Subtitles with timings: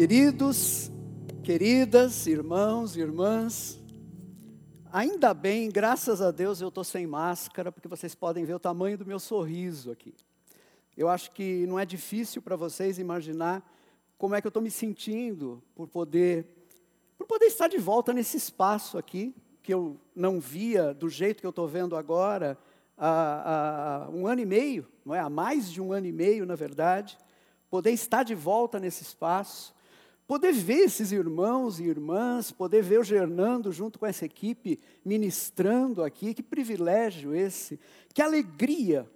[0.00, 0.90] Queridos,
[1.44, 3.78] queridas, irmãos irmãs,
[4.90, 8.96] ainda bem, graças a Deus eu estou sem máscara, porque vocês podem ver o tamanho
[8.96, 10.14] do meu sorriso aqui.
[10.96, 13.62] Eu acho que não é difícil para vocês imaginar
[14.16, 16.46] como é que eu estou me sentindo por poder,
[17.18, 21.46] por poder estar de volta nesse espaço aqui, que eu não via do jeito que
[21.46, 22.56] eu estou vendo agora
[22.96, 25.20] há, há um ano e meio, não é?
[25.20, 27.18] há mais de um ano e meio, na verdade,
[27.68, 29.78] poder estar de volta nesse espaço,
[30.30, 36.04] poder ver esses irmãos e irmãs, poder ver o Gernando junto com essa equipe ministrando
[36.04, 37.80] aqui, que privilégio esse,
[38.14, 39.10] que alegria.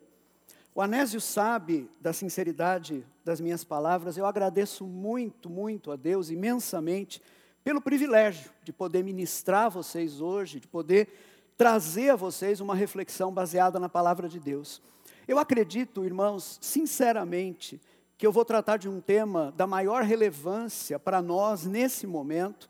[0.74, 7.22] O Anésio sabe da sinceridade das minhas palavras, eu agradeço muito, muito a Deus, imensamente,
[7.62, 11.08] pelo privilégio de poder ministrar a vocês hoje, de poder
[11.56, 14.82] trazer a vocês uma reflexão baseada na palavra de Deus.
[15.28, 17.80] Eu acredito, irmãos, sinceramente,
[18.16, 22.68] que eu vou tratar de um tema da maior relevância para nós nesse momento,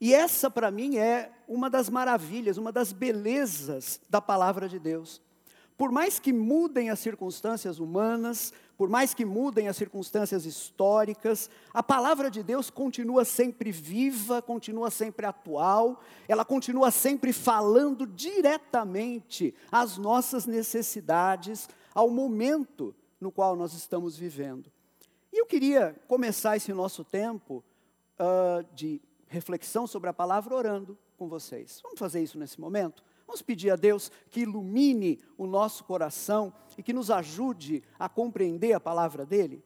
[0.00, 5.20] e essa para mim é uma das maravilhas, uma das belezas da palavra de Deus.
[5.76, 11.82] Por mais que mudem as circunstâncias humanas, por mais que mudem as circunstâncias históricas, a
[11.82, 19.96] palavra de Deus continua sempre viva, continua sempre atual, ela continua sempre falando diretamente às
[19.96, 24.73] nossas necessidades, ao momento no qual nós estamos vivendo.
[25.34, 27.64] E eu queria começar esse nosso tempo
[28.20, 31.80] uh, de reflexão sobre a palavra orando com vocês.
[31.82, 33.02] Vamos fazer isso nesse momento?
[33.26, 38.74] Vamos pedir a Deus que ilumine o nosso coração e que nos ajude a compreender
[38.74, 39.64] a palavra dEle?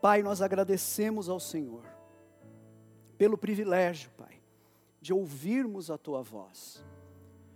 [0.00, 1.84] Pai, nós agradecemos ao Senhor
[3.18, 4.40] pelo privilégio, Pai,
[4.98, 6.82] de ouvirmos a Tua voz.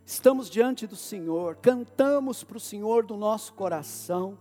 [0.06, 4.38] Estamos diante do Senhor, cantamos para o Senhor do nosso coração,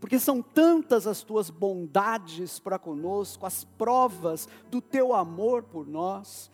[0.00, 6.50] porque são tantas as Tuas bondades para conosco, as provas do Teu amor por nós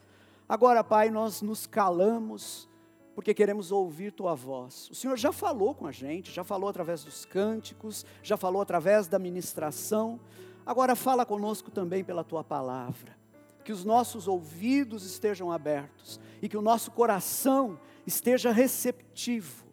[0.48, 2.68] Agora, Pai, nós nos calamos
[3.16, 4.88] porque queremos ouvir tua voz.
[4.90, 9.08] O Senhor já falou com a gente, já falou através dos cânticos, já falou através
[9.08, 10.20] da ministração.
[10.64, 13.16] Agora fala conosco também pela tua palavra.
[13.64, 19.66] Que os nossos ouvidos estejam abertos e que o nosso coração esteja receptivo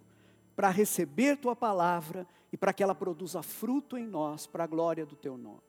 [0.56, 5.06] para receber tua palavra e para que ela produza fruto em nós para a glória
[5.06, 5.62] do teu nome.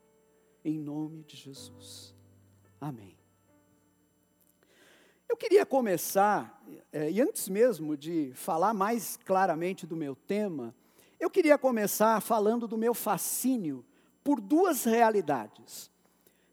[0.65, 2.15] Em nome de Jesus.
[2.81, 3.17] Amém.
[5.29, 10.75] Eu queria começar, é, e antes mesmo de falar mais claramente do meu tema,
[11.19, 13.85] eu queria começar falando do meu fascínio
[14.23, 15.91] por duas realidades,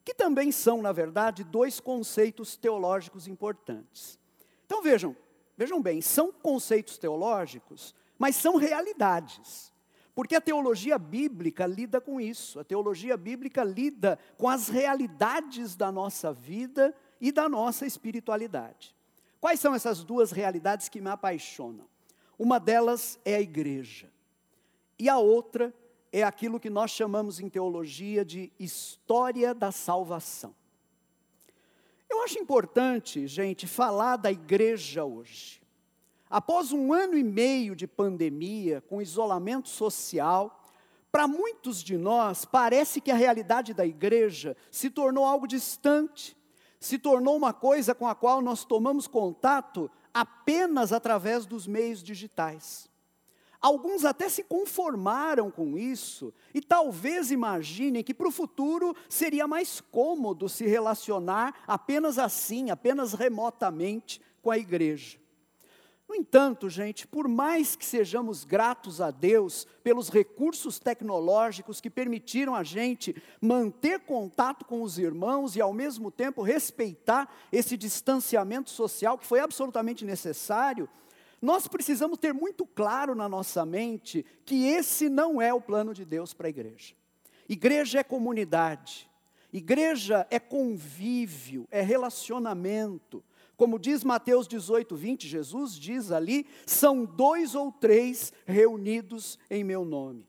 [0.03, 4.19] que também são, na verdade, dois conceitos teológicos importantes.
[4.65, 5.15] Então vejam,
[5.61, 9.71] vejam bem, são conceitos teológicos, mas são realidades.
[10.15, 15.91] Porque a teologia bíblica lida com isso, a teologia bíblica lida com as realidades da
[15.91, 18.95] nossa vida e da nossa espiritualidade.
[19.39, 21.85] Quais são essas duas realidades que me apaixonam?
[22.39, 24.11] Uma delas é a igreja,
[24.97, 25.71] e a outra
[26.11, 30.55] é aquilo que nós chamamos em teologia de história da salvação.
[32.11, 35.61] Eu acho importante, gente, falar da igreja hoje.
[36.29, 40.61] Após um ano e meio de pandemia, com isolamento social,
[41.09, 46.35] para muitos de nós, parece que a realidade da igreja se tornou algo distante,
[46.81, 52.90] se tornou uma coisa com a qual nós tomamos contato apenas através dos meios digitais.
[53.61, 59.79] Alguns até se conformaram com isso e talvez imaginem que para o futuro seria mais
[59.79, 65.21] cômodo se relacionar apenas assim, apenas remotamente com a igreja.
[66.09, 72.53] No entanto, gente, por mais que sejamos gratos a Deus pelos recursos tecnológicos que permitiram
[72.53, 79.17] a gente manter contato com os irmãos e ao mesmo tempo respeitar esse distanciamento social
[79.17, 80.89] que foi absolutamente necessário,
[81.41, 86.05] nós precisamos ter muito claro na nossa mente que esse não é o plano de
[86.05, 86.93] Deus para a igreja.
[87.49, 89.09] Igreja é comunidade,
[89.51, 93.23] igreja é convívio, é relacionamento.
[93.57, 99.83] Como diz Mateus 18, 20, Jesus diz ali: são dois ou três reunidos em meu
[99.83, 100.27] nome.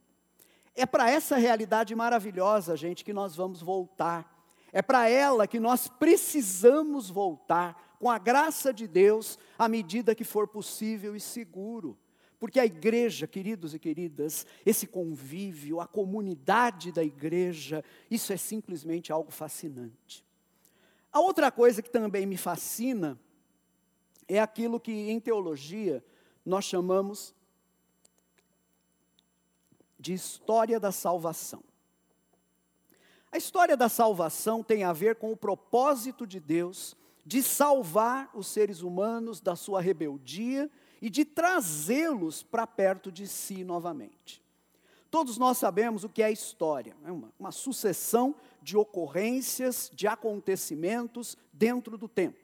[0.74, 4.32] É para essa realidade maravilhosa, gente, que nós vamos voltar.
[4.72, 10.24] É para ela que nós precisamos voltar, com a graça de Deus, à medida que
[10.24, 11.96] for possível e seguro.
[12.36, 19.12] Porque a igreja, queridos e queridas, esse convívio, a comunidade da igreja, isso é simplesmente
[19.12, 20.26] algo fascinante.
[21.12, 23.16] A outra coisa que também me fascina
[24.26, 26.04] é aquilo que em teologia
[26.44, 27.32] nós chamamos
[29.96, 31.62] de história da salvação.
[33.30, 38.46] A história da salvação tem a ver com o propósito de Deus de salvar os
[38.46, 40.70] seres humanos da sua rebeldia
[41.00, 44.42] e de trazê-los para perto de si novamente.
[45.10, 51.36] Todos nós sabemos o que é história, é uma, uma sucessão de ocorrências, de acontecimentos
[51.52, 52.38] dentro do tempo.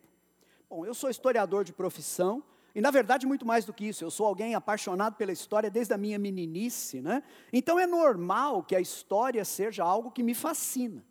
[0.69, 2.43] Bom, eu sou historiador de profissão,
[2.75, 5.95] e na verdade, muito mais do que isso, eu sou alguém apaixonado pela história desde
[5.95, 7.23] a minha meninice, né?
[7.53, 11.03] Então é normal que a história seja algo que me fascina.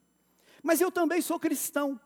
[0.61, 1.99] Mas eu também sou cristão,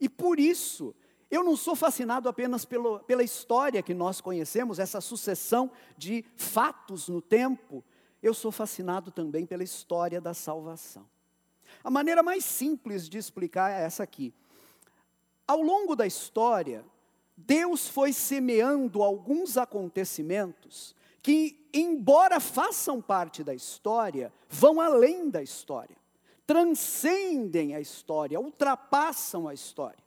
[0.00, 0.94] e por isso
[1.30, 7.08] eu não sou fascinado apenas pelo, pela história que nós conhecemos, essa sucessão de fatos
[7.08, 7.84] no tempo,
[8.22, 11.06] eu sou fascinado também pela história da salvação.
[11.82, 14.32] A maneira mais simples de explicar é essa aqui.
[15.46, 16.84] Ao longo da história,
[17.36, 25.96] Deus foi semeando alguns acontecimentos que, embora façam parte da história, vão além da história,
[26.46, 30.05] transcendem a história, ultrapassam a história.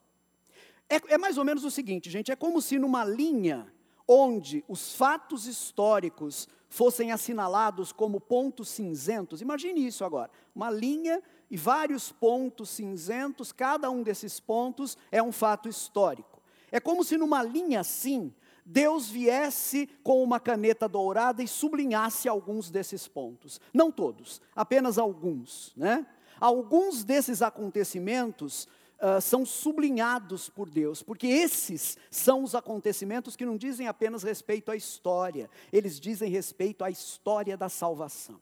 [0.89, 3.71] É, é mais ou menos o seguinte, gente: é como se numa linha
[4.07, 11.57] onde os fatos históricos fossem assinalados como pontos cinzentos, imagine isso agora, uma linha e
[11.57, 16.41] vários pontos cinzentos, cada um desses pontos é um fato histórico.
[16.71, 18.33] É como se numa linha assim,
[18.63, 23.59] Deus viesse com uma caneta dourada e sublinhasse alguns desses pontos.
[23.73, 25.73] Não todos, apenas alguns.
[25.75, 26.05] Né?
[26.39, 28.67] Alguns desses acontecimentos
[28.99, 34.71] uh, são sublinhados por Deus, porque esses são os acontecimentos que não dizem apenas respeito
[34.71, 38.39] à história, eles dizem respeito à história da salvação.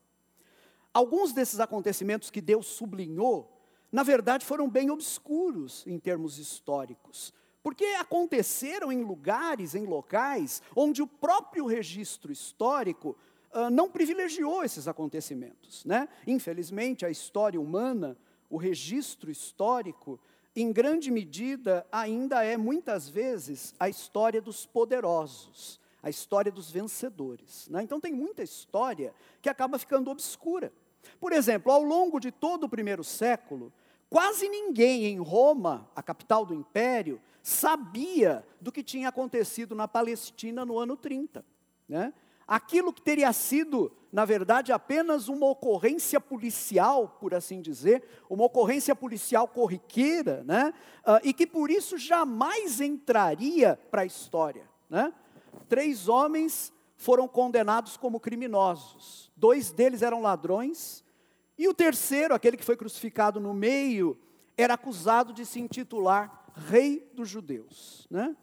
[0.94, 3.54] Alguns desses acontecimentos que Deus sublinhou,
[3.92, 7.34] na verdade, foram bem obscuros em termos históricos.
[7.62, 13.16] Porque aconteceram em lugares, em locais, onde o próprio registro histórico
[13.54, 15.84] uh, não privilegiou esses acontecimentos.
[15.86, 16.08] Né?
[16.26, 18.18] Infelizmente, a história humana,
[18.50, 20.20] o registro histórico,
[20.62, 27.68] em grande medida, ainda é muitas vezes a história dos poderosos, a história dos vencedores.
[27.70, 27.84] Né?
[27.84, 30.74] Então, tem muita história que acaba ficando obscura.
[31.20, 33.72] Por exemplo, ao longo de todo o primeiro século,
[34.10, 40.66] quase ninguém em Roma, a capital do império, sabia do que tinha acontecido na Palestina
[40.66, 41.46] no ano 30.
[41.88, 42.12] Né?
[42.48, 48.96] Aquilo que teria sido, na verdade, apenas uma ocorrência policial, por assim dizer, uma ocorrência
[48.96, 50.74] policial corriqueira, né?
[51.00, 54.70] Uh, e que por isso jamais entraria para a história.
[54.90, 55.14] Né?
[55.68, 61.04] Três homens foram condenados como criminosos, dois deles eram ladrões,
[61.58, 64.18] e o terceiro, aquele que foi crucificado no meio,
[64.56, 68.08] era acusado de se intitular rei dos judeus.
[68.10, 68.36] Né?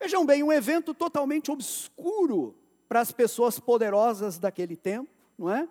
[0.00, 2.56] Vejam bem, um evento totalmente obscuro
[2.92, 5.66] para as pessoas poderosas daquele tempo, não é?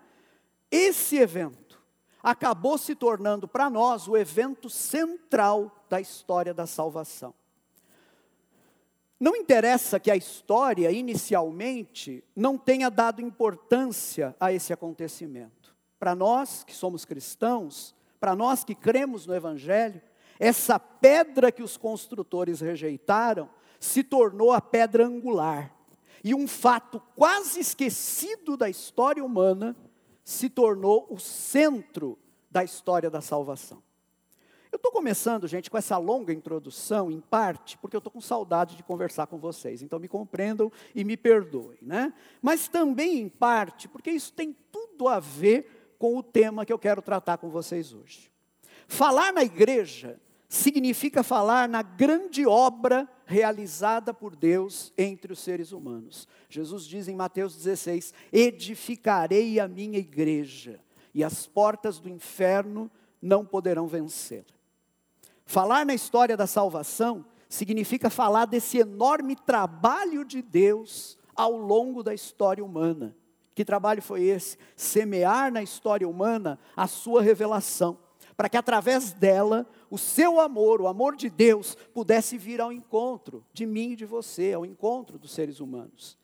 [0.72, 1.80] Esse evento
[2.24, 7.32] acabou se tornando para nós o evento central da história da salvação.
[9.20, 15.76] Não interessa que a história, inicialmente, não tenha dado importância a esse acontecimento.
[16.00, 20.02] Para nós que somos cristãos, para nós que cremos no Evangelho,
[20.40, 23.48] essa pedra que os construtores rejeitaram
[23.80, 25.81] se tornou a pedra angular.
[26.24, 29.76] E um fato quase esquecido da história humana
[30.24, 32.18] se tornou o centro
[32.50, 33.82] da história da salvação.
[34.72, 38.78] Eu estou começando, gente, com essa longa introdução, em parte, porque eu estou com saudade
[38.78, 39.82] de conversar com vocês.
[39.82, 42.14] Então me compreendam e me perdoem, né?
[42.42, 46.80] Mas também, em parte, porque isso tem tudo a ver com o tema que eu
[46.80, 48.32] quero tratar com vocês hoje.
[48.88, 56.28] Falar na igreja significa falar na grande obra realizada por Deus entre os seres humanos.
[56.50, 60.82] Jesus diz em Mateus 16: Edificarei a minha igreja,
[61.14, 64.44] e as portas do inferno não poderão vencê-la.
[65.46, 72.14] Falar na história da salvação significa falar desse enorme trabalho de Deus ao longo da
[72.14, 73.16] história humana.
[73.56, 74.58] Que trabalho foi esse?
[74.76, 77.98] Semear na história humana a sua revelação
[78.42, 83.46] para que através dela o seu amor, o amor de Deus, pudesse vir ao encontro
[83.52, 86.18] de mim e de você, ao encontro dos seres humanos.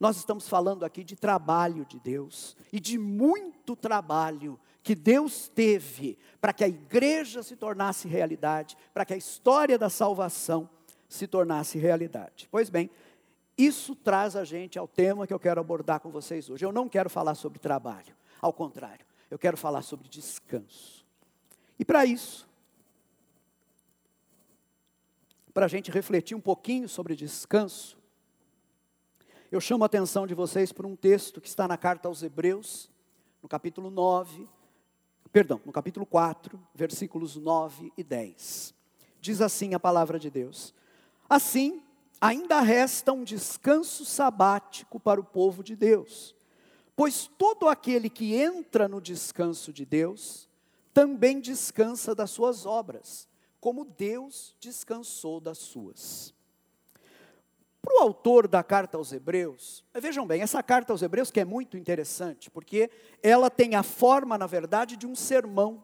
[0.00, 6.18] Nós estamos falando aqui de trabalho de Deus e de muito trabalho que Deus teve
[6.40, 10.68] para que a igreja se tornasse realidade, para que a história da salvação
[11.06, 12.48] se tornasse realidade.
[12.50, 12.90] Pois bem,
[13.56, 16.64] isso traz a gente ao tema que eu quero abordar com vocês hoje.
[16.64, 21.04] Eu não quero falar sobre trabalho, ao contrário, eu quero falar sobre descanso.
[21.78, 22.48] E para isso,
[25.54, 27.96] para a gente refletir um pouquinho sobre descanso,
[29.52, 32.90] eu chamo a atenção de vocês para um texto que está na carta aos Hebreus,
[33.40, 34.48] no capítulo 9,
[35.30, 38.74] perdão, no capítulo 4, versículos 9 e 10.
[39.20, 40.74] Diz assim a palavra de Deus:
[41.30, 41.80] Assim,
[42.20, 46.34] ainda resta um descanso sabático para o povo de Deus,
[46.96, 50.48] pois todo aquele que entra no descanso de Deus
[50.92, 53.28] também descansa das suas obras,
[53.64, 56.34] como Deus descansou das suas.
[57.80, 61.46] Para o autor da carta aos Hebreus, vejam bem, essa carta aos Hebreus que é
[61.46, 62.90] muito interessante, porque
[63.22, 65.82] ela tem a forma, na verdade, de um sermão.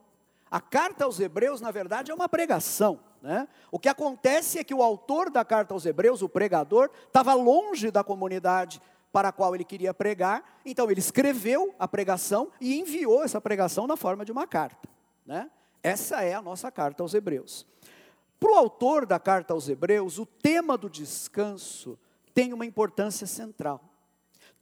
[0.51, 3.01] A carta aos Hebreus, na verdade, é uma pregação.
[3.23, 3.49] Né?
[3.73, 7.91] O que acontece é que o autor da carta aos Hebreus, o pregador, estava longe
[7.91, 8.79] da comunidade
[9.11, 13.87] para a qual ele queria pregar, então ele escreveu a pregação e enviou essa pregação
[13.87, 14.87] na forma de uma carta.
[15.25, 15.51] Né?
[15.83, 17.67] Essa é a nossa carta aos Hebreus.
[18.39, 21.99] Para o autor da carta aos Hebreus, o tema do descanso
[22.33, 23.85] tem uma importância central.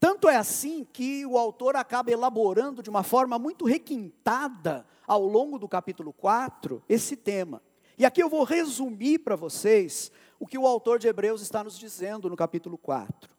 [0.01, 5.59] Tanto é assim que o autor acaba elaborando de uma forma muito requintada, ao longo
[5.59, 7.63] do capítulo 4, esse tema.
[7.97, 11.77] E aqui eu vou resumir para vocês o que o autor de Hebreus está nos
[11.79, 13.31] dizendo no capítulo 4.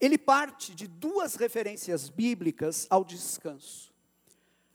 [0.00, 3.91] Ele parte de duas referências bíblicas ao descanso.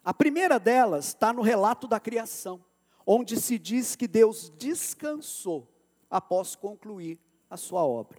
[0.07, 2.63] A primeira delas está no relato da criação,
[3.05, 5.67] onde se diz que Deus descansou
[6.09, 8.17] após concluir a sua obra.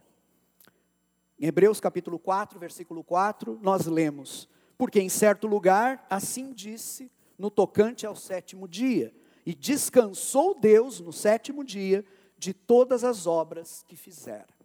[1.40, 7.50] Em Hebreus capítulo 4, versículo 4, nós lemos: Porque em certo lugar assim disse no
[7.50, 9.10] tocante ao sétimo dia,
[9.46, 12.04] e descansou Deus no sétimo dia
[12.36, 14.57] de todas as obras que fizera.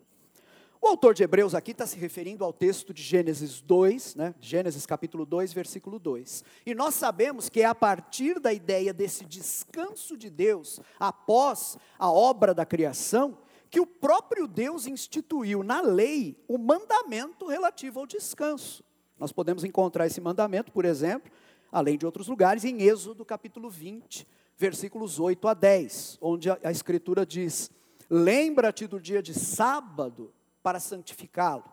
[0.84, 4.36] O autor de Hebreus aqui está se referindo ao texto de Gênesis 2, né?
[4.42, 6.44] Gênesis capítulo 2, versículo 2.
[6.66, 12.12] E nós sabemos que é a partir da ideia desse descanso de Deus, após a
[12.12, 13.38] obra da criação,
[13.70, 18.84] que o próprio Deus instituiu na lei o mandamento relativo ao descanso.
[19.18, 21.32] Nós podemos encontrar esse mandamento, por exemplo,
[21.72, 26.72] além de outros lugares, em Êxodo capítulo 20, versículos 8 a 10, onde a, a
[26.72, 27.72] Escritura diz:
[28.10, 31.66] Lembra-te do dia de sábado para santificá-lo.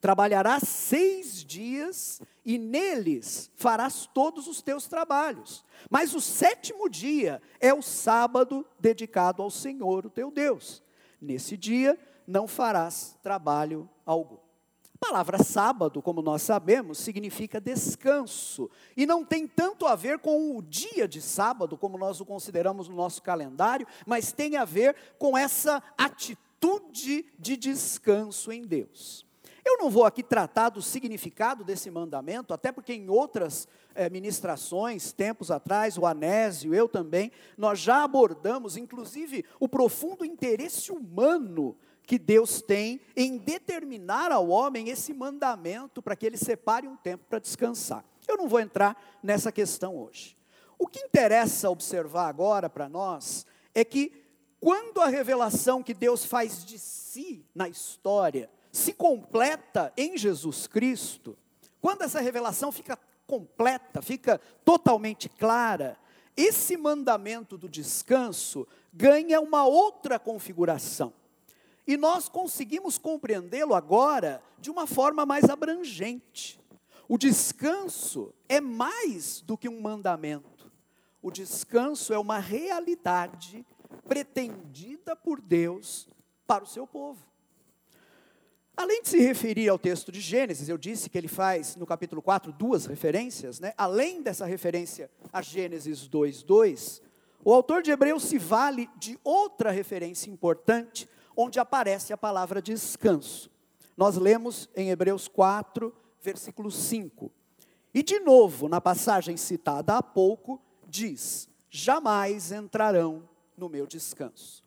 [0.00, 5.64] Trabalharás seis dias e neles farás todos os teus trabalhos.
[5.88, 10.82] Mas o sétimo dia é o sábado dedicado ao Senhor, o teu Deus.
[11.18, 14.36] Nesse dia não farás trabalho algum.
[14.94, 18.70] A palavra sábado, como nós sabemos, significa descanso.
[18.94, 22.88] E não tem tanto a ver com o dia de sábado, como nós o consideramos
[22.88, 29.24] no nosso calendário, mas tem a ver com essa atitude atitude de descanso em Deus.
[29.64, 35.12] Eu não vou aqui tratar do significado desse mandamento, até porque em outras é, ministrações,
[35.12, 42.18] tempos atrás, o Anésio, eu também, nós já abordamos, inclusive, o profundo interesse humano que
[42.18, 47.38] Deus tem em determinar ao homem esse mandamento para que ele separe um tempo para
[47.38, 48.04] descansar.
[48.28, 50.36] Eu não vou entrar nessa questão hoje.
[50.78, 54.23] O que interessa observar agora para nós é que
[54.64, 61.36] quando a revelação que Deus faz de si na história se completa em Jesus Cristo,
[61.82, 65.98] quando essa revelação fica completa, fica totalmente clara,
[66.34, 71.12] esse mandamento do descanso ganha uma outra configuração.
[71.86, 76.58] E nós conseguimos compreendê-lo agora de uma forma mais abrangente.
[77.06, 80.72] O descanso é mais do que um mandamento.
[81.20, 83.66] O descanso é uma realidade
[84.06, 86.08] pretendida por Deus
[86.46, 87.20] para o seu povo.
[88.76, 92.20] Além de se referir ao texto de Gênesis, eu disse que ele faz no capítulo
[92.20, 93.72] 4 duas referências, né?
[93.78, 97.00] além dessa referência a Gênesis 2:2,
[97.44, 103.50] o autor de Hebreus se vale de outra referência importante, onde aparece a palavra descanso.
[103.96, 107.30] Nós lemos em Hebreus 4, versículo 5.
[107.92, 114.62] E de novo, na passagem citada há pouco, diz: Jamais entrarão no meu descanso.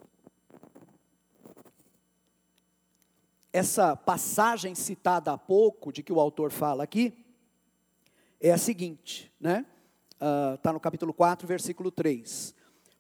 [3.52, 7.26] Essa passagem citada há pouco, de que o autor fala aqui,
[8.40, 9.66] é a seguinte, né?
[10.14, 12.54] Está ah, uh, no capítulo 4, versículo 3.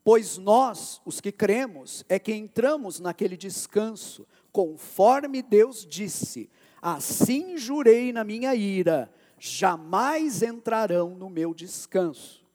[0.04, 6.50] Pois nós, os que cremos, é que entramos naquele descanso, conforme Deus disse:
[6.82, 12.47] Assim jurei na minha ira, jamais entrarão no meu descanso.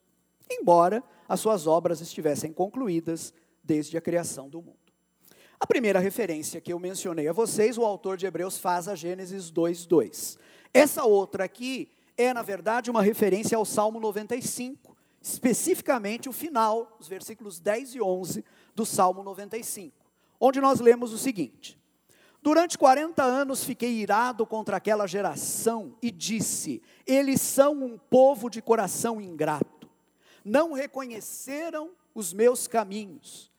[0.49, 3.33] Embora as suas obras estivessem concluídas
[3.63, 4.77] desde a criação do mundo.
[5.59, 9.49] A primeira referência que eu mencionei a vocês, o autor de Hebreus faz a Gênesis
[9.49, 10.37] 2:2.
[10.73, 17.07] Essa outra aqui é, na verdade, uma referência ao Salmo 95, especificamente o final, os
[17.07, 18.43] versículos 10 e 11
[18.75, 19.95] do Salmo 95,
[20.39, 21.79] onde nós lemos o seguinte:
[22.41, 28.61] Durante 40 anos fiquei irado contra aquela geração e disse: Eles são um povo de
[28.61, 29.72] coração ingrato
[30.43, 33.51] não reconheceram os meus caminhos.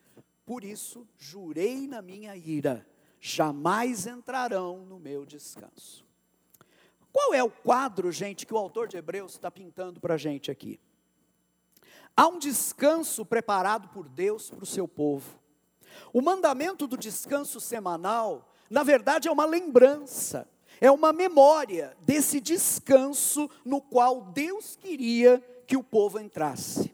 [0.45, 2.87] Por isso, jurei na minha ira:
[3.19, 6.05] jamais entrarão no meu descanso.
[7.11, 10.51] Qual é o quadro, gente, que o autor de Hebreus está pintando para a gente
[10.51, 10.79] aqui?
[12.15, 15.39] Há um descanso preparado por Deus para o seu povo.
[16.13, 20.47] O mandamento do descanso semanal, na verdade, é uma lembrança,
[20.79, 26.93] é uma memória desse descanso no qual Deus queria que o povo entrasse.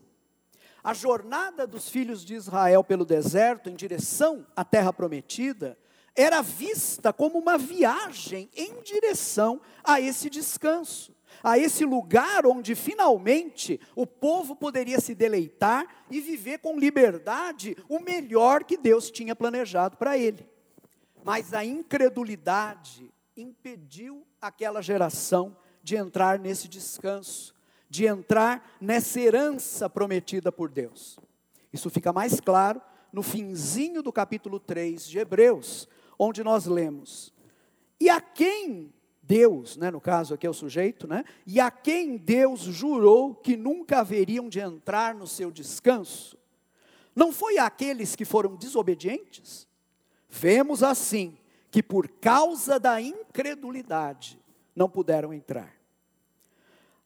[0.84, 5.78] A jornada dos filhos de Israel pelo deserto em direção à terra prometida
[6.16, 13.80] era vista como uma viagem em direção a esse descanso, a esse lugar onde finalmente
[13.96, 19.98] o povo poderia se deleitar e viver com liberdade o melhor que Deus tinha planejado
[19.98, 20.50] para ele.
[21.24, 27.56] Mas a incredulidade impediu aquela geração de entrar nesse descanso,
[27.92, 31.20] de entrar nessa herança prometida por Deus.
[31.74, 32.82] Isso fica mais claro
[33.12, 37.34] no finzinho do capítulo 3 de Hebreus, onde nós lemos:
[38.00, 42.16] E a quem Deus, né, no caso aqui é o sujeito, né, e a quem
[42.16, 46.38] Deus jurou que nunca haveriam de entrar no seu descanso,
[47.14, 49.68] não foi aqueles que foram desobedientes?
[50.30, 51.38] Vemos assim
[51.70, 54.40] que por causa da incredulidade
[54.74, 55.81] não puderam entrar.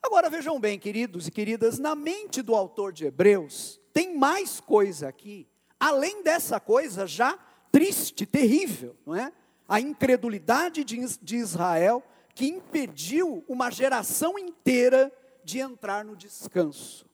[0.06, 5.08] Agora vejam bem, queridos e queridas, na mente do autor de Hebreus, tem mais coisa
[5.08, 5.48] aqui,
[5.80, 7.40] além dessa coisa já
[7.72, 9.34] triste, terrível, não é?
[9.68, 12.04] A incredulidade de Israel
[12.36, 15.12] que impediu uma geração inteira
[15.44, 17.10] de entrar no descanso.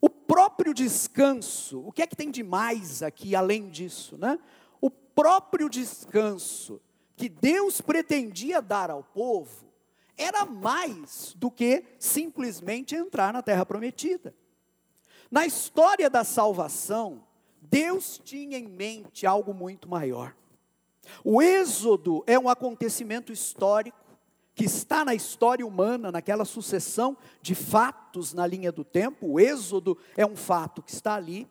[0.00, 4.38] O próprio descanso, o que é que tem de mais aqui além disso, né?
[4.80, 6.80] O próprio descanso
[7.14, 9.66] que Deus pretendia dar ao povo
[10.16, 14.34] era mais do que simplesmente entrar na terra prometida.
[15.30, 17.24] Na história da salvação,
[17.60, 20.34] Deus tinha em mente algo muito maior.
[21.24, 23.98] O Êxodo é um acontecimento histórico
[24.54, 29.32] que está na história humana, naquela sucessão de fatos na linha do tempo.
[29.32, 31.46] O Êxodo é um fato que está ali,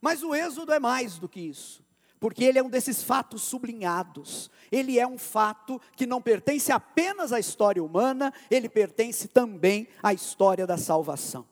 [0.00, 1.84] mas o Êxodo é mais do que isso,
[2.18, 4.50] porque ele é um desses fatos sublinhados.
[4.70, 10.12] Ele é um fato que não pertence apenas à história humana, ele pertence também à
[10.12, 11.46] história da salvação.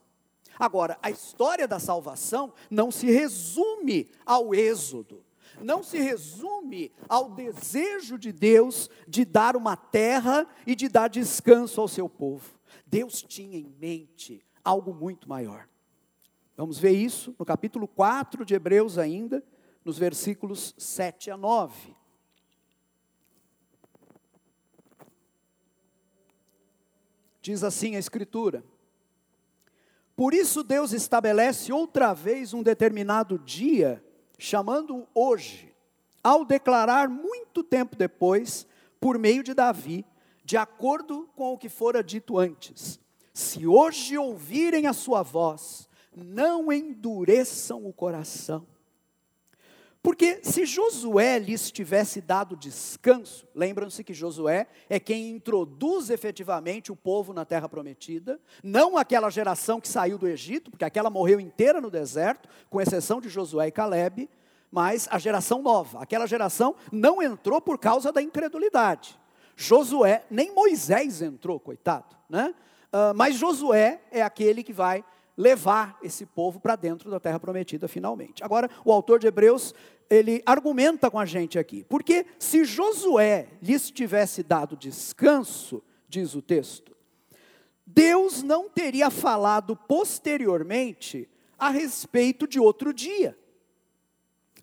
[0.57, 5.25] Agora, a história da salvação não se resume ao Êxodo
[5.61, 11.79] não se resume ao desejo de Deus de dar uma terra e de dar descanso
[11.79, 12.59] ao seu povo.
[12.85, 15.67] Deus tinha em mente algo muito maior.
[16.57, 19.43] Vamos ver isso no capítulo 4 de Hebreus, ainda,
[19.85, 21.95] nos versículos 7 a 9.
[27.39, 28.65] Diz assim a Escritura:
[30.15, 34.03] Por isso Deus estabelece outra vez um determinado dia
[34.39, 35.71] chamando hoje,
[36.23, 38.67] ao declarar muito tempo depois,
[38.99, 40.03] por meio de Davi,
[40.43, 42.99] de acordo com o que fora dito antes:
[43.31, 48.65] Se hoje ouvirem a sua voz, não endureçam o coração.
[50.05, 56.95] Porque se Josué lhes tivesse dado descanso, lembram-se que Josué é quem introduz efetivamente o
[56.95, 61.81] povo na terra prometida, não aquela geração que saiu do Egito, porque aquela morreu inteira
[61.81, 64.29] no deserto, com exceção de Josué e Caleb,
[64.69, 69.19] mas a geração nova, aquela geração não entrou por causa da incredulidade.
[69.55, 72.53] Josué, nem Moisés entrou, coitado, né?
[72.93, 75.03] Uh, mas Josué é aquele que vai
[75.37, 78.43] levar esse povo para dentro da terra prometida finalmente.
[78.43, 79.73] Agora, o autor de Hebreus,
[80.09, 86.41] ele argumenta com a gente aqui, porque se Josué lhes tivesse dado descanso, diz o
[86.41, 86.95] texto,
[87.85, 93.37] Deus não teria falado posteriormente a respeito de outro dia.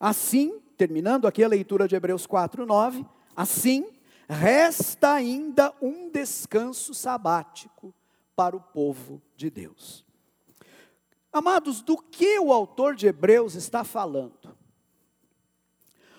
[0.00, 3.06] Assim, terminando aqui a leitura de Hebreus 4, 9,
[3.36, 3.86] assim,
[4.28, 7.94] resta ainda um descanso sabático
[8.34, 10.04] para o povo de Deus.
[11.32, 14.54] Amados, do que o autor de Hebreus está falando?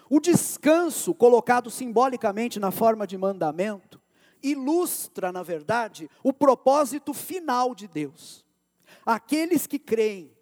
[0.10, 4.02] O descanso, colocado simbolicamente na forma de mandamento,
[4.42, 8.44] ilustra, na verdade, o propósito final de Deus.
[9.06, 10.36] Aqueles que creem,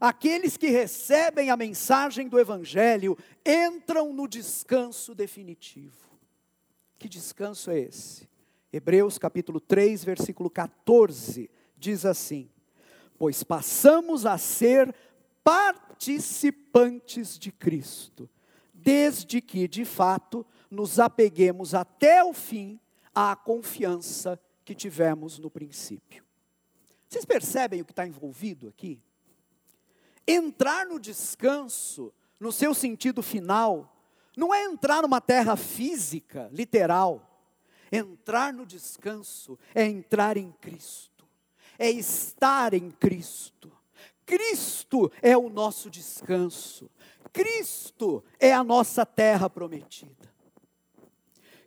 [0.00, 6.08] aqueles que recebem a mensagem do Evangelho, entram no descanso definitivo.
[6.98, 8.28] Que descanso é esse?
[8.72, 12.50] Hebreus capítulo 3, versículo 14, diz assim:
[13.18, 14.94] pois passamos a ser
[15.42, 18.28] participantes de Cristo,
[18.72, 22.78] desde que, de fato, nos apeguemos até o fim
[23.14, 26.24] à confiança que tivemos no princípio.
[27.08, 29.00] Vocês percebem o que está envolvido aqui?
[30.26, 33.96] Entrar no descanso, no seu sentido final,
[34.36, 37.24] não é entrar numa terra física, literal.
[37.90, 41.17] Entrar no descanso é entrar em Cristo,
[41.78, 43.72] é estar em Cristo.
[44.26, 46.90] Cristo é o nosso descanso,
[47.32, 50.28] Cristo é a nossa terra prometida.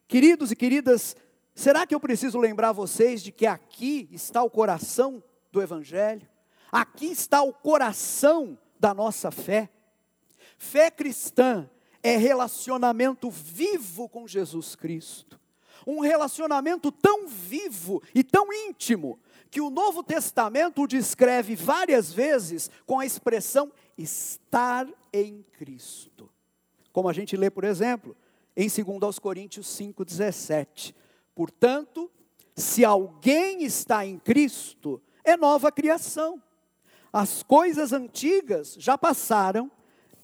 [0.07, 1.15] Queridos e queridas,
[1.55, 6.27] será que eu preciso lembrar vocês de que aqui está o coração do Evangelho?
[6.71, 9.69] Aqui está o coração da nossa fé.
[10.57, 11.69] Fé cristã
[12.03, 15.39] é relacionamento vivo com Jesus Cristo.
[15.87, 19.19] Um relacionamento tão vivo e tão íntimo
[19.51, 26.31] que o Novo Testamento o descreve várias vezes com a expressão estar em Cristo.
[26.93, 28.15] Como a gente lê, por exemplo,
[28.55, 30.95] em 2 Coríntios 5,17.
[31.35, 32.09] Portanto,
[32.55, 36.41] se alguém está em Cristo, é nova criação.
[37.11, 39.69] As coisas antigas já passaram,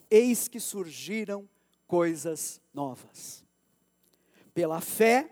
[0.10, 1.48] eis que surgiram
[1.86, 3.44] coisas novas.
[4.54, 5.30] Pela fé,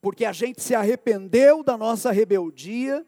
[0.00, 3.06] porque a gente se arrependeu da nossa rebeldia,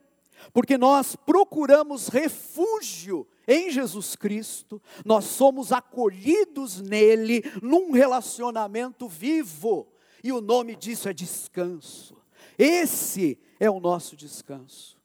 [0.52, 9.88] porque nós procuramos refúgio em Jesus Cristo, nós somos acolhidos nele num relacionamento vivo,
[10.22, 12.16] e o nome disso é descanso.
[12.58, 14.98] Esse é o nosso descanso.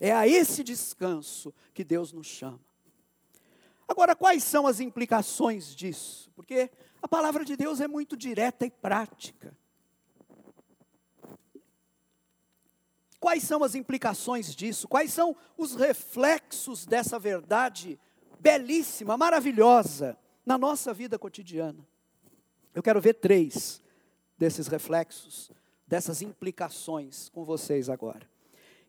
[0.00, 2.60] É a esse descanso que Deus nos chama.
[3.88, 6.30] Agora, quais são as implicações disso?
[6.34, 9.56] Porque a palavra de Deus é muito direta e prática.
[13.26, 14.86] Quais são as implicações disso?
[14.86, 17.98] Quais são os reflexos dessa verdade
[18.38, 21.84] belíssima, maravilhosa, na nossa vida cotidiana?
[22.72, 23.82] Eu quero ver três
[24.38, 25.50] desses reflexos,
[25.88, 28.30] dessas implicações com vocês agora.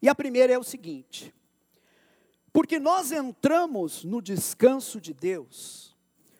[0.04, 1.34] E a primeira é o seguinte:
[2.54, 5.98] porque nós entramos no descanso de Deus,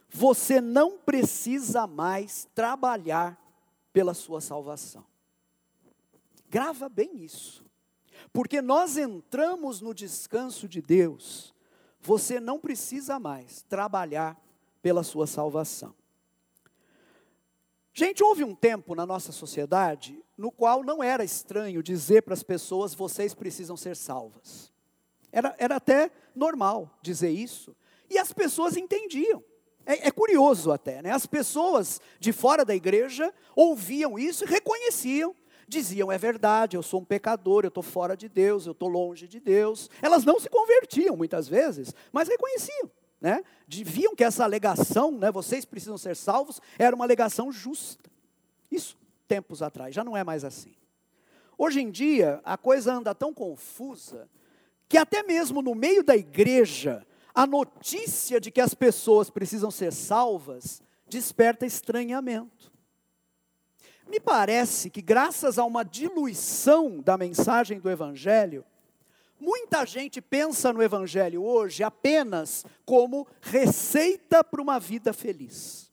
[0.08, 3.42] você não precisa mais trabalhar
[3.92, 5.04] pela sua salvação.
[6.48, 7.66] Grava bem isso.
[8.32, 11.54] Porque nós entramos no descanso de Deus,
[12.00, 14.40] você não precisa mais trabalhar
[14.82, 15.94] pela sua salvação.
[17.94, 22.44] Gente, houve um tempo na nossa sociedade no qual não era estranho dizer para as
[22.44, 24.72] pessoas: vocês precisam ser salvas.
[25.32, 27.76] Era, era até normal dizer isso,
[28.10, 29.44] e as pessoas entendiam.
[29.86, 31.12] É, é, curioso até, né?
[31.12, 35.34] As pessoas de fora da igreja ouviam isso e reconheciam,
[35.68, 39.28] diziam: é verdade, eu sou um pecador, eu estou fora de Deus, eu estou longe
[39.28, 39.90] de Deus.
[40.02, 43.44] Elas não se convertiam muitas vezes, mas reconheciam né?
[43.68, 48.10] Viam que essa alegação, né, vocês precisam ser salvos, era uma alegação justa.
[48.72, 50.74] Isso tempos atrás, já não é mais assim.
[51.58, 54.30] Hoje em dia, a coisa anda tão confusa
[54.88, 59.92] que até mesmo no meio da igreja, a notícia de que as pessoas precisam ser
[59.92, 62.72] salvas desperta estranhamento.
[64.10, 68.66] Me parece que, graças a uma diluição da mensagem do Evangelho,
[69.40, 75.92] Muita gente pensa no Evangelho hoje apenas como receita para uma vida feliz.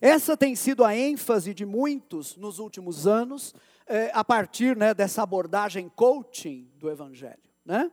[0.00, 3.54] Essa tem sido a ênfase de muitos nos últimos anos,
[3.88, 7.42] eh, a partir né, dessa abordagem coaching do Evangelho.
[7.64, 7.90] Né?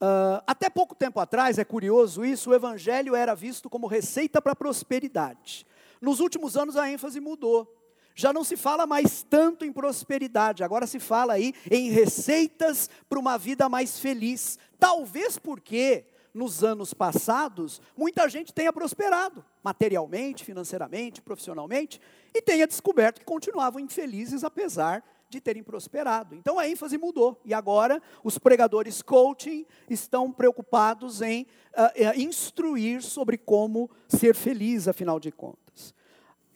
[0.00, 4.54] Uh, até pouco tempo atrás, é curioso isso, o Evangelho era visto como receita para
[4.54, 5.66] prosperidade.
[6.00, 7.77] Nos últimos anos a ênfase mudou
[8.18, 13.16] já não se fala mais tanto em prosperidade, agora se fala aí em receitas para
[13.16, 14.58] uma vida mais feliz.
[14.76, 16.04] Talvez porque
[16.34, 22.00] nos anos passados muita gente tenha prosperado, materialmente, financeiramente, profissionalmente,
[22.34, 26.34] e tenha descoberto que continuavam infelizes apesar de terem prosperado.
[26.34, 33.38] Então a ênfase mudou e agora os pregadores coaching estão preocupados em uh, instruir sobre
[33.38, 35.94] como ser feliz, afinal de contas.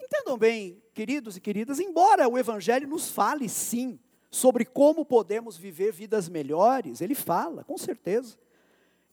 [0.03, 4.01] Entendam bem, queridos e queridas, embora o Evangelho nos fale sim
[4.33, 8.37] sobre como podemos viver vidas melhores, ele fala, com certeza.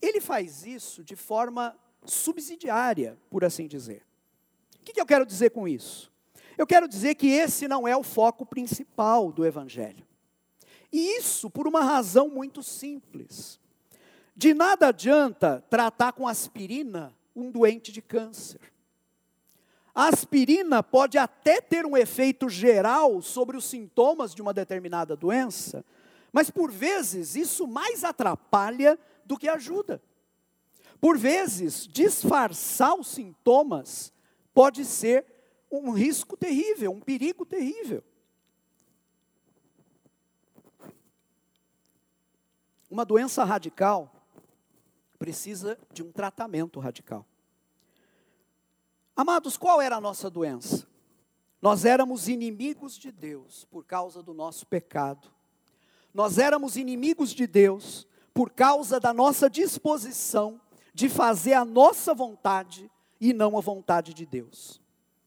[0.02, 4.04] Ele faz isso de forma subsidiária, por assim dizer.
[4.82, 6.12] O que, eu quero dizer com isso?
[6.58, 10.08] Eu quero dizer que esse não é o foco principal do Evangelho.
[10.91, 13.60] E isso por uma razão muito simples.
[14.36, 18.60] De nada adianta tratar com aspirina um doente de câncer.
[19.93, 25.84] A aspirina pode até ter um efeito geral sobre os sintomas de uma determinada doença,
[26.32, 30.02] mas por vezes isso mais atrapalha do que ajuda.
[31.02, 34.13] Por vezes, disfarçar os sintomas
[34.54, 35.25] pode ser
[35.71, 38.04] um risco terrível, um perigo terrível.
[42.89, 44.12] Uma doença radical
[45.19, 47.28] precisa de um tratamento radical.
[49.19, 50.88] Amados, qual era a nossa doença?
[51.62, 55.27] Nós éramos inimigos de Deus por causa do nosso pecado.
[56.13, 60.58] Nós éramos inimigos de Deus por causa da nossa disposição
[60.93, 64.82] de fazer a nossa vontade e não a vontade de Deus.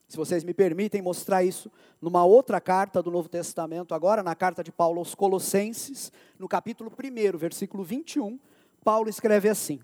[0.09, 4.64] Se vocês me permitem mostrar isso numa outra carta do Novo Testamento, agora na carta
[4.64, 8.40] de Paulo aos Colossenses, no capítulo 1, versículo 21,
[8.83, 9.83] Paulo escreve assim: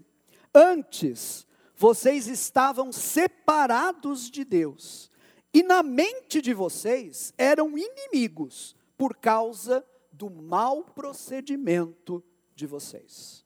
[0.54, 1.46] Antes
[1.78, 5.10] vocês estavam separados de Deus,
[5.54, 12.22] e na mente de vocês eram inimigos por causa do mau procedimento
[12.54, 13.44] de vocês.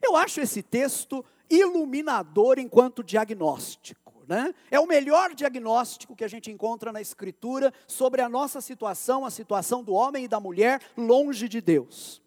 [0.00, 4.24] Eu acho esse texto iluminador enquanto diagnóstico.
[4.28, 4.54] Né?
[4.70, 9.30] É o melhor diagnóstico que a gente encontra na Escritura sobre a nossa situação, a
[9.30, 12.22] situação do homem e da mulher longe de Deus.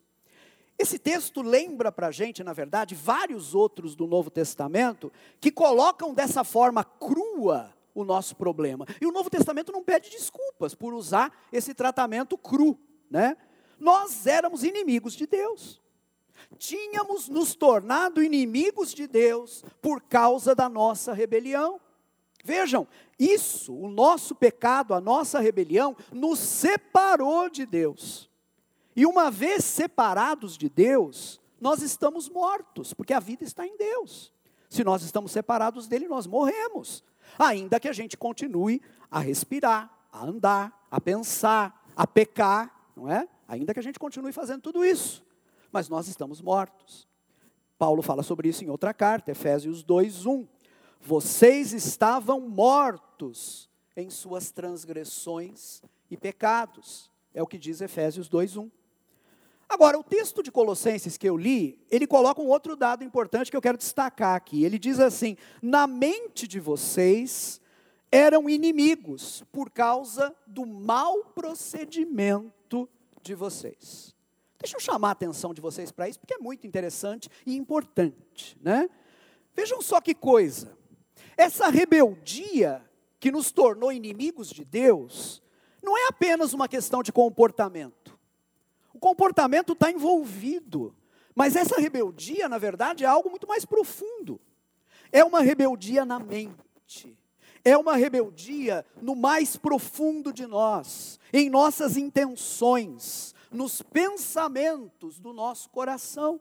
[0.82, 6.12] Esse texto lembra para a gente, na verdade, vários outros do Novo Testamento que colocam
[6.12, 8.88] dessa forma crua o nosso problema.
[9.00, 12.80] E o Novo Testamento não pede desculpas por usar esse tratamento cru,
[13.12, 13.38] né?
[13.80, 15.80] Nós éramos inimigos de Deus.
[16.58, 21.80] Tínhamos nos tornado inimigos de Deus por causa da nossa rebelião.
[22.44, 22.88] Vejam,
[23.20, 28.31] isso, o nosso pecado, a nossa rebelião, nos separou de Deus.
[28.96, 34.34] E uma vez separados de Deus, nós estamos mortos, porque a vida está em Deus.
[34.70, 37.04] Se nós estamos separados dele, nós morremos.
[37.38, 43.28] Ainda que a gente continue a respirar, a andar, a pensar, a pecar, não é?
[43.48, 45.24] Ainda que a gente continue fazendo tudo isso,
[45.72, 47.08] mas nós estamos mortos.
[47.78, 50.48] Paulo fala sobre isso em outra carta, Efésios 2:1.
[51.00, 57.12] Vocês estavam mortos em suas transgressões e pecados.
[57.34, 58.70] É o que diz Efésios 2:1.
[59.82, 63.58] Agora, o texto de Colossenses que eu li, ele coloca um outro dado importante que
[63.58, 64.64] eu quero destacar aqui.
[64.64, 67.60] Ele diz assim: na mente de vocês
[68.12, 72.88] eram inimigos por causa do mau procedimento
[73.24, 74.16] de vocês.
[74.60, 78.56] Deixa eu chamar a atenção de vocês para isso, porque é muito interessante e importante,
[78.62, 78.88] né?
[79.56, 80.78] Vejam só que coisa.
[81.36, 82.88] Essa rebeldia
[83.20, 85.42] que nos tornou inimigos de Deus,
[85.82, 88.01] não é apenas uma questão de comportamento
[89.02, 90.96] comportamento está envolvido.
[91.36, 94.40] Mas essa rebeldia, na verdade, é algo muito mais profundo.
[95.12, 97.18] É uma rebeldia na mente.
[97.66, 105.70] É uma rebeldia no mais profundo de nós, em nossas intenções, nos pensamentos do nosso
[105.70, 106.40] coração.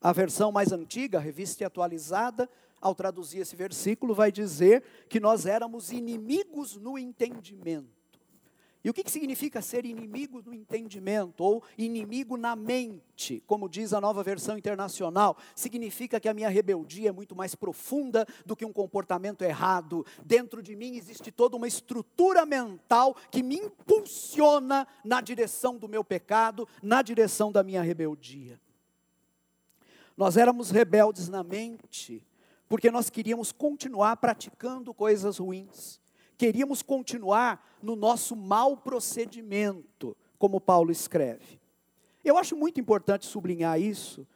[0.00, 2.48] A versão mais antiga, revista e atualizada,
[2.80, 8.03] ao traduzir esse versículo, vai dizer que nós éramos inimigos no entendimento.
[8.84, 13.42] E o que, que significa ser inimigo do entendimento ou inimigo na mente?
[13.46, 18.26] Como diz a nova versão internacional, significa que a minha rebeldia é muito mais profunda
[18.44, 20.04] do que um comportamento errado.
[20.22, 26.04] Dentro de mim existe toda uma estrutura mental que me impulsiona na direção do meu
[26.04, 28.60] pecado, na direção da minha rebeldia.
[30.14, 32.22] Nós éramos rebeldes na mente,
[32.68, 36.03] porque nós queríamos continuar praticando coisas ruins
[36.36, 41.60] queríamos continuar no nosso mau procedimento, como Paulo escreve.
[42.24, 44.26] Eu acho muito importante sublinhar isso,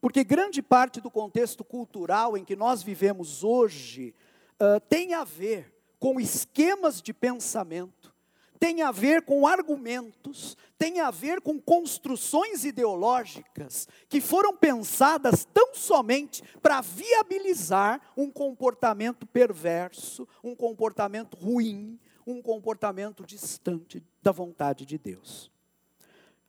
[0.00, 4.14] porque grande parte do contexto cultural em que nós vivemos hoje
[4.60, 8.14] uh, tem a ver com esquemas de pensamento
[8.58, 15.74] tem a ver com argumentos, tem a ver com construções ideológicas que foram pensadas tão
[15.74, 24.98] somente para viabilizar um comportamento perverso, um comportamento ruim, um comportamento distante da vontade de
[24.98, 25.50] Deus.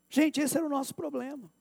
[0.10, 1.52] Gente, esse era o nosso problema.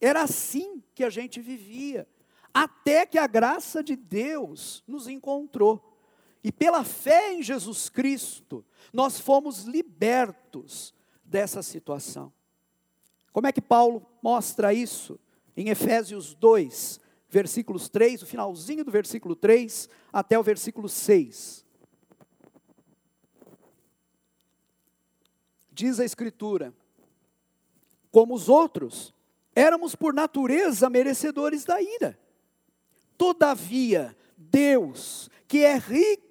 [0.00, 2.06] Era assim que a gente vivia,
[2.54, 5.87] até que a graça de Deus nos encontrou.
[6.42, 12.32] E pela fé em Jesus Cristo, nós fomos libertos dessa situação.
[13.32, 15.18] Como é que Paulo mostra isso?
[15.56, 21.64] Em Efésios 2, versículos 3, o finalzinho do versículo 3 até o versículo 6.
[25.70, 26.74] Diz a Escritura:
[28.10, 29.14] Como os outros,
[29.54, 32.18] éramos por natureza merecedores da ira.
[33.16, 35.78] Todavia, Deus, que é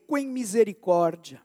[0.08, 1.42] rico em misericórdia,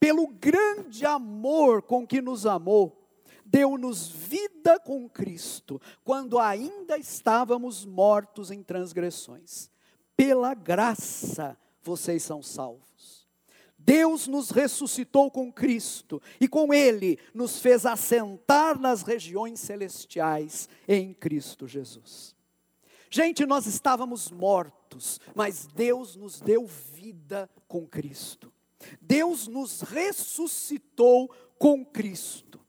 [0.00, 3.06] pelo grande amor com que nos amou,
[3.44, 9.70] deu-nos vida com Cristo, quando ainda estávamos mortos em transgressões.
[10.16, 13.26] Pela graça vocês são salvos.
[13.78, 21.14] Deus nos ressuscitou com Cristo e com Ele nos fez assentar nas regiões celestiais em
[21.14, 22.35] Cristo Jesus.
[23.10, 28.52] Gente, nós estávamos mortos, mas Deus nos deu vida com Cristo.
[29.00, 32.60] Deus nos ressuscitou com Cristo.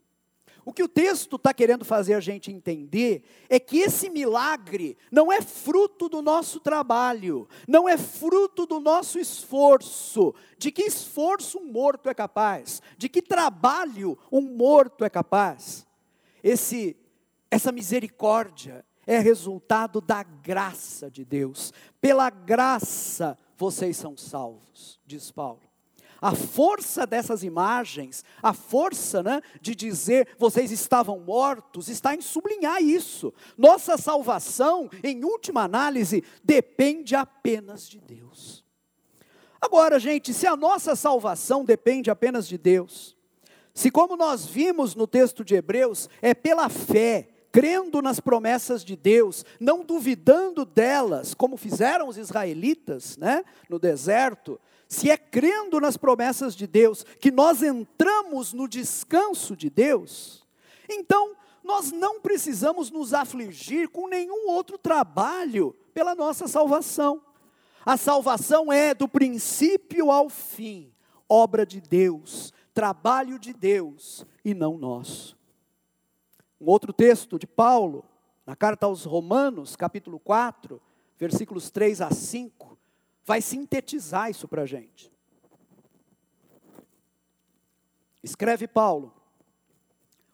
[0.68, 5.32] O que o texto está querendo fazer a gente entender é que esse milagre não
[5.32, 10.36] é fruto do nosso trabalho, não é fruto do nosso esforço.
[10.58, 12.82] De que esforço um morto é capaz?
[12.98, 15.88] De que trabalho um morto é capaz?
[16.44, 16.98] Esse,
[17.50, 21.74] essa misericórdia é resultado da graça de Deus.
[22.00, 25.62] Pela graça vocês são salvos, diz Paulo.
[26.22, 32.82] A força dessas imagens, a força né, de dizer vocês estavam mortos, está em sublinhar
[32.82, 33.34] isso.
[33.58, 38.66] Nossa salvação, em última análise, depende apenas de Deus.
[39.62, 43.16] Agora, gente, se a nossa salvação depende apenas de Deus,
[43.74, 48.96] se como nós vimos no texto de Hebreus, é pela fé, crendo nas promessas de
[48.96, 55.98] Deus, não duvidando delas, como fizeram os israelitas, né, no deserto, se é crendo nas
[55.98, 60.46] promessas de Deus que nós entramos no descanso de Deus,
[60.90, 67.22] então nós não precisamos nos afligir com nenhum outro trabalho pela nossa salvação.
[67.86, 70.94] A salvação é do princípio ao fim,
[71.28, 75.37] obra de Deus, trabalho de Deus e não nosso.
[76.60, 78.04] Um outro texto de Paulo,
[78.46, 80.82] na carta aos Romanos, capítulo 4,
[81.18, 82.78] versículos 3 a 5,
[83.24, 85.12] vai sintetizar isso para a gente.
[88.24, 89.14] Escreve Paulo.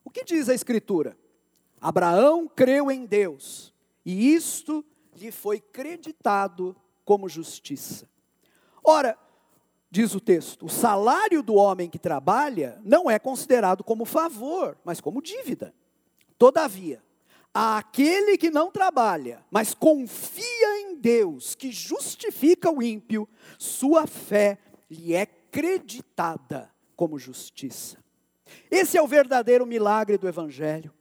[0.04, 1.18] O que diz a Escritura?
[1.82, 3.74] Abraão creu em Deus,
[4.06, 8.10] e isto lhe foi creditado como justiça.
[8.82, 9.18] Ora,
[9.92, 15.02] diz o texto, o salário do homem que trabalha não é considerado como favor, mas
[15.02, 15.74] como dívida.
[16.38, 17.02] Todavia,
[17.54, 24.58] aquele que não trabalha, mas confia em Deus, que justifica o ímpio, sua fé
[24.90, 27.98] lhe é creditada como justiça.
[28.70, 30.94] Esse é o verdadeiro milagre do Evangelho.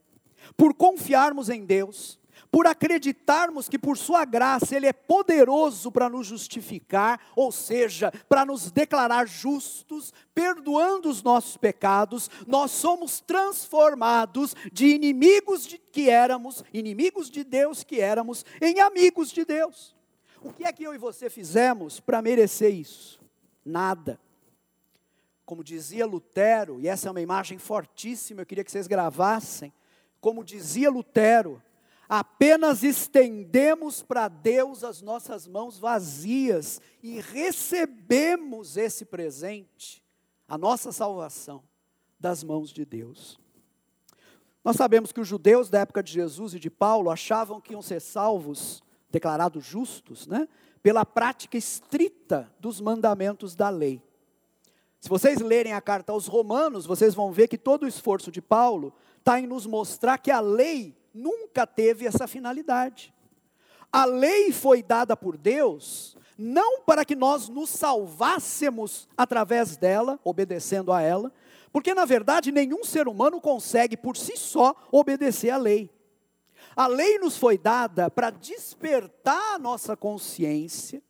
[0.57, 2.19] Por confiarmos em Deus,
[2.53, 8.45] por acreditarmos que por Sua graça Ele é poderoso para nos justificar, ou seja, para
[8.45, 16.63] nos declarar justos, perdoando os nossos pecados, nós somos transformados de inimigos de que éramos,
[16.75, 19.97] inimigos de Deus que éramos, em amigos de Deus.
[20.43, 23.19] O que é que eu e você fizemos para merecer isso?
[23.65, 24.21] Nada.
[25.47, 29.73] Como dizia Lutero, e essa é uma imagem fortíssima, eu queria que vocês gravassem.
[30.21, 31.63] Como dizia Lutero,
[32.15, 40.05] apenas estendemos para Deus as nossas mãos vazias e recebemos esse presente,
[40.47, 41.63] a nossa salvação,
[42.21, 43.41] das mãos de Deus.
[44.63, 47.81] Nós sabemos que os judeus da época de Jesus e de Paulo achavam que iam
[47.81, 50.47] ser salvos, declarados justos, né,
[50.83, 54.03] pela prática estrita dos mandamentos da lei.
[55.01, 58.43] Se vocês lerem a carta aos Romanos, vocês vão ver que todo o esforço de
[58.43, 63.13] Paulo está em nos mostrar que a lei nunca teve essa finalidade.
[63.93, 70.93] A lei foi dada por Deus não para que nós nos salvássemos através dela, obedecendo
[70.93, 71.33] a ela,
[71.71, 75.91] porque na verdade nenhum ser humano consegue por si só obedecer à lei.
[76.75, 81.03] A lei nos foi dada para despertar a nossa consciência,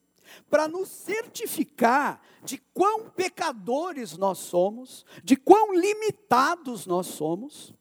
[0.50, 7.74] para nos certificar de quão pecadores nós somos, de quão limitados nós somos,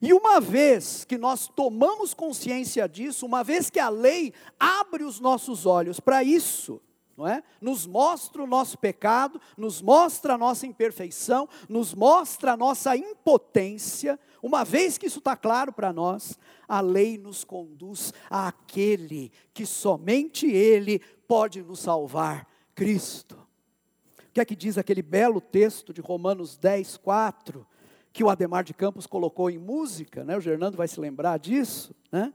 [0.00, 5.20] e uma vez que nós tomamos consciência disso, uma vez que a lei abre os
[5.20, 6.80] nossos olhos para isso,
[7.18, 7.42] não é?
[7.60, 14.18] Nos mostra o nosso pecado, nos mostra a nossa imperfeição, nos mostra a nossa impotência.
[14.40, 20.46] Uma vez que isso está claro para nós, a lei nos conduz àquele que somente
[20.46, 23.36] Ele pode nos salvar, Cristo.
[24.28, 27.66] O que é que diz aquele belo texto de Romanos 10, 4?
[28.12, 30.36] Que o Ademar de Campos colocou em música, né?
[30.36, 32.32] o Fernando vai se lembrar disso, né?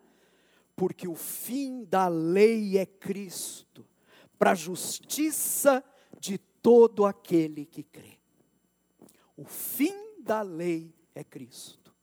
[0.76, 3.86] porque o fim da lei é Cristo,
[4.38, 5.84] para a justiça
[6.19, 8.17] de todo aquele que crê.
[9.36, 11.93] O fim da lei é Cristo.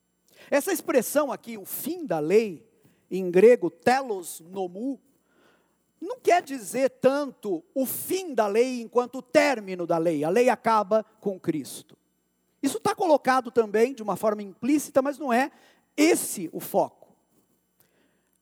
[0.50, 2.66] Essa expressão aqui, o fim da lei,
[3.10, 5.00] em grego, telos nomu,
[6.00, 10.24] não quer dizer tanto o fim da lei enquanto o término da lei.
[10.24, 11.96] A lei acaba com Cristo.
[12.62, 15.50] Isso está colocado também de uma forma implícita, mas não é
[15.96, 17.14] esse o foco.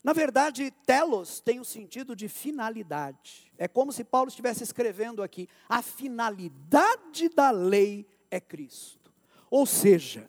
[0.03, 3.53] Na verdade, telos tem o sentido de finalidade.
[3.59, 9.13] É como se Paulo estivesse escrevendo aqui: a finalidade da lei é Cristo.
[9.51, 10.29] Ou seja,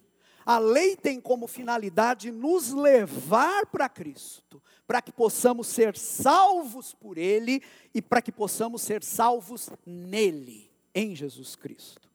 [0.49, 7.19] A lei tem como finalidade nos levar para Cristo, para que possamos ser salvos por
[7.19, 7.61] Ele
[7.93, 12.08] e para que possamos ser salvos nele, em Jesus Cristo.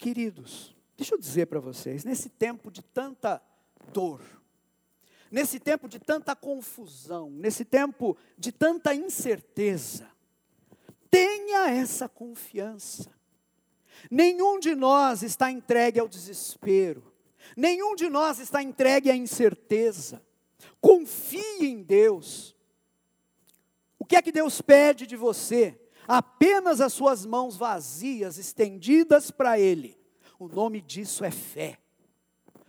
[0.00, 3.38] Queridos, deixa eu dizer para vocês, nesse tempo de tanta
[3.92, 4.22] dor,
[5.30, 10.10] nesse tempo de tanta confusão, nesse tempo de tanta incerteza,
[11.10, 13.12] tenha essa confiança.
[14.10, 17.12] Nenhum de nós está entregue ao desespero,
[17.54, 20.24] nenhum de nós está entregue à incerteza.
[20.80, 22.56] Confie em Deus.
[23.98, 25.78] O que é que Deus pede de você?
[26.12, 29.96] Apenas as suas mãos vazias estendidas para Ele.
[30.40, 31.78] O nome disso é fé.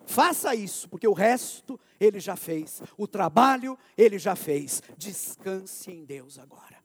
[0.05, 2.83] Faça isso, porque o resto ele já fez.
[2.95, 4.83] O trabalho ele já fez.
[4.95, 6.77] Descanse em Deus agora.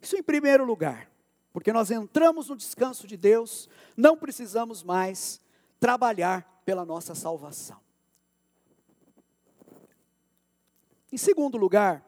[0.00, 1.10] Isso em primeiro lugar,
[1.52, 5.40] porque nós entramos no descanso de Deus, não precisamos mais
[5.80, 7.80] trabalhar pela nossa salvação.
[11.10, 12.04] Em segundo lugar,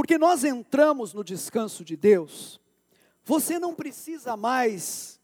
[0.00, 2.58] porque nós entramos no descanso de Deus,
[3.22, 5.20] você não precisa mais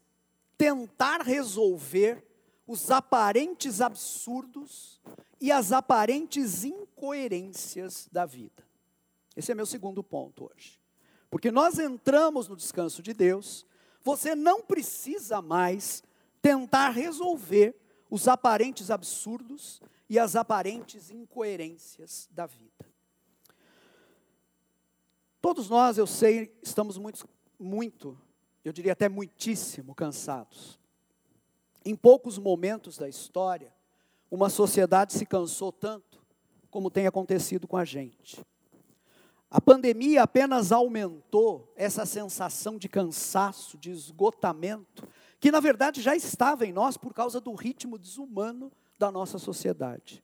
[0.55, 2.23] tentar resolver
[2.67, 5.01] os aparentes absurdos
[5.41, 8.63] e as aparentes incoerências da vida.
[9.35, 10.79] Esse é meu segundo ponto hoje.
[11.31, 13.65] Porque nós entramos no descanso de Deus,
[14.03, 16.03] você não precisa mais
[16.39, 17.75] tentar resolver
[18.11, 22.86] os aparentes absurdos e as aparentes incoerências da vida.
[25.47, 27.25] Todos nós, eu sei, estamos muito,
[27.57, 28.17] muito,
[28.65, 30.77] eu diria até muitíssimo cansados.
[31.85, 33.73] Em poucos momentos da história,
[34.29, 36.21] uma sociedade se cansou tanto
[36.69, 38.45] como tem acontecido com a gente.
[39.49, 45.07] A pandemia apenas aumentou essa sensação de cansaço, de esgotamento,
[45.39, 48.69] que na verdade já estava em nós por causa do ritmo desumano
[48.99, 50.21] da nossa sociedade.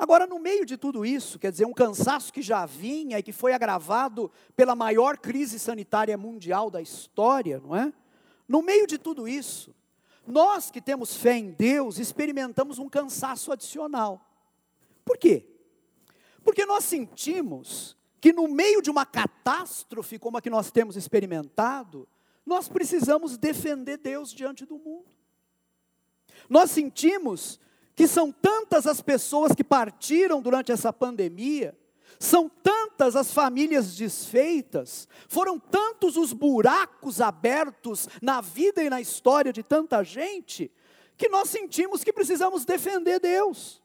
[0.00, 3.32] Agora, no meio de tudo isso, quer dizer, um cansaço que já vinha e que
[3.32, 7.92] foi agravado pela maior crise sanitária mundial da história, não é?
[8.48, 9.74] No meio de tudo isso,
[10.26, 14.26] nós que temos fé em Deus experimentamos um cansaço adicional.
[15.04, 15.46] Por quê?
[16.42, 22.08] Porque nós sentimos que no meio de uma catástrofe como a que nós temos experimentado,
[22.46, 25.10] nós precisamos defender Deus diante do mundo.
[26.48, 27.60] Nós sentimos
[28.00, 31.78] que são tantas as pessoas que partiram durante essa pandemia,
[32.18, 39.52] são tantas as famílias desfeitas, foram tantos os buracos abertos na vida e na história
[39.52, 40.72] de tanta gente,
[41.14, 43.82] que nós sentimos que precisamos defender Deus.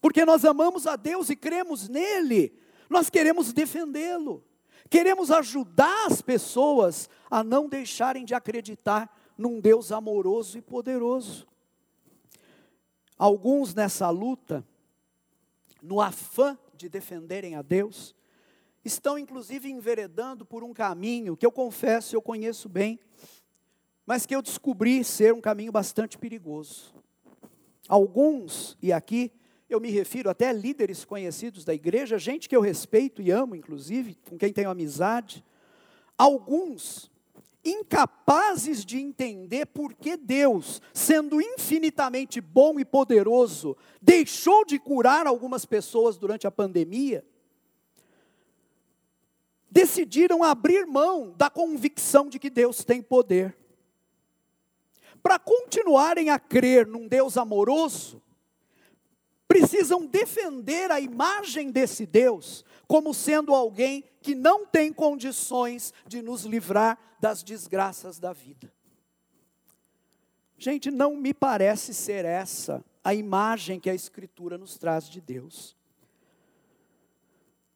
[0.00, 2.52] Porque nós amamos a Deus e cremos nele,
[2.90, 4.42] nós queremos defendê-lo.
[4.90, 11.46] Queremos ajudar as pessoas a não deixarem de acreditar num Deus amoroso e poderoso.
[13.18, 14.66] Alguns nessa luta,
[15.82, 18.14] no afã de defenderem a Deus,
[18.84, 23.00] estão inclusive enveredando por um caminho que eu confesso eu conheço bem,
[24.04, 26.94] mas que eu descobri ser um caminho bastante perigoso.
[27.88, 29.32] Alguns, e aqui
[29.68, 33.56] eu me refiro até a líderes conhecidos da igreja, gente que eu respeito e amo,
[33.56, 35.44] inclusive, com quem tenho amizade,
[36.16, 37.10] alguns
[37.66, 45.64] incapazes de entender por que Deus, sendo infinitamente bom e poderoso, deixou de curar algumas
[45.64, 47.24] pessoas durante a pandemia,
[49.70, 53.56] decidiram abrir mão da convicção de que Deus tem poder.
[55.22, 58.22] Para continuarem a crer num Deus amoroso,
[59.48, 66.44] precisam defender a imagem desse Deus como sendo alguém que não tem condições de nos
[66.44, 68.72] livrar das desgraças da vida.
[70.58, 75.76] Gente, não me parece ser essa a imagem que a Escritura nos traz de Deus.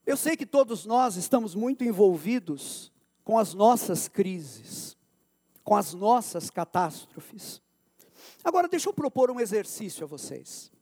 [0.04, 2.92] Eu sei que todos nós estamos muito envolvidos
[3.22, 4.96] com as nossas crises,
[5.62, 7.62] com as nossas catástrofes.
[8.42, 10.72] Agora, deixa eu propor um exercício a vocês.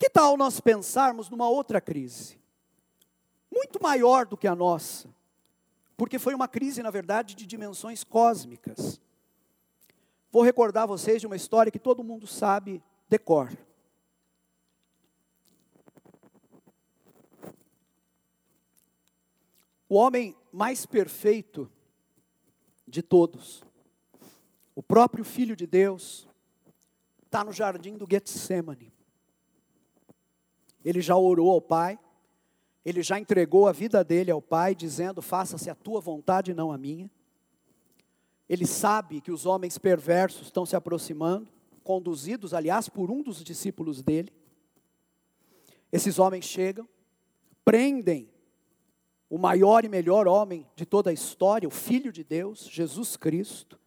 [0.00, 2.40] Que tal nós pensarmos numa outra crise?
[3.50, 5.08] muito maior do que a nossa,
[5.96, 9.00] porque foi uma crise, na verdade, de dimensões cósmicas.
[10.30, 13.52] Vou recordar vocês de uma história que todo mundo sabe decor.
[19.88, 21.70] O homem mais perfeito
[22.86, 23.62] de todos,
[24.74, 26.28] o próprio Filho de Deus,
[27.26, 28.89] está no jardim do Getsemane.
[30.84, 31.98] Ele já orou ao Pai,
[32.84, 36.78] ele já entregou a vida dele ao Pai, dizendo: Faça-se a tua vontade, não a
[36.78, 37.10] minha.
[38.48, 41.48] ele sabe que os homens perversos estão se aproximando,
[41.84, 44.32] conduzidos, aliás, por um dos discípulos dele.
[45.92, 46.88] Esses homens chegam,
[47.64, 48.28] prendem
[49.28, 53.78] o maior e melhor homem de toda a história, o Filho de Deus, Jesus Cristo.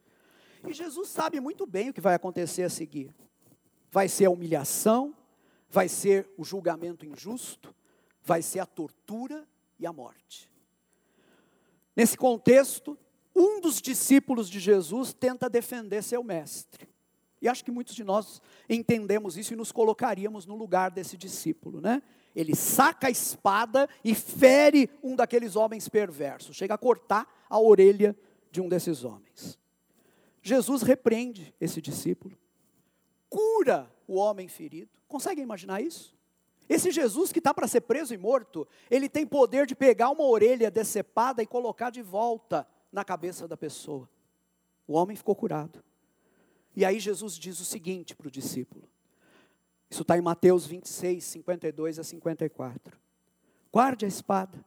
[0.66, 3.14] E Jesus sabe muito bem o que vai acontecer a seguir.
[3.90, 5.14] Vai ser a humilhação,
[5.74, 7.74] vai ser o julgamento injusto,
[8.22, 9.44] vai ser a tortura
[9.76, 10.48] e a morte.
[11.96, 12.96] Nesse contexto,
[13.34, 16.88] um dos discípulos de Jesus tenta defender seu mestre.
[17.42, 21.80] E acho que muitos de nós entendemos isso e nos colocaríamos no lugar desse discípulo,
[21.80, 22.00] né?
[22.36, 28.16] Ele saca a espada e fere um daqueles homens perversos, chega a cortar a orelha
[28.48, 29.58] de um desses homens.
[30.40, 32.38] Jesus repreende esse discípulo,
[33.28, 34.90] cura o homem ferido.
[35.08, 36.14] Conseguem imaginar isso?
[36.68, 40.24] Esse Jesus que está para ser preso e morto, ele tem poder de pegar uma
[40.24, 44.08] orelha decepada e colocar de volta na cabeça da pessoa.
[44.86, 45.82] O homem ficou curado.
[46.74, 48.88] E aí Jesus diz o seguinte para o discípulo:
[49.94, 52.98] isso está em Mateus 26, 52 a 54.
[53.72, 54.64] Guarde a espada,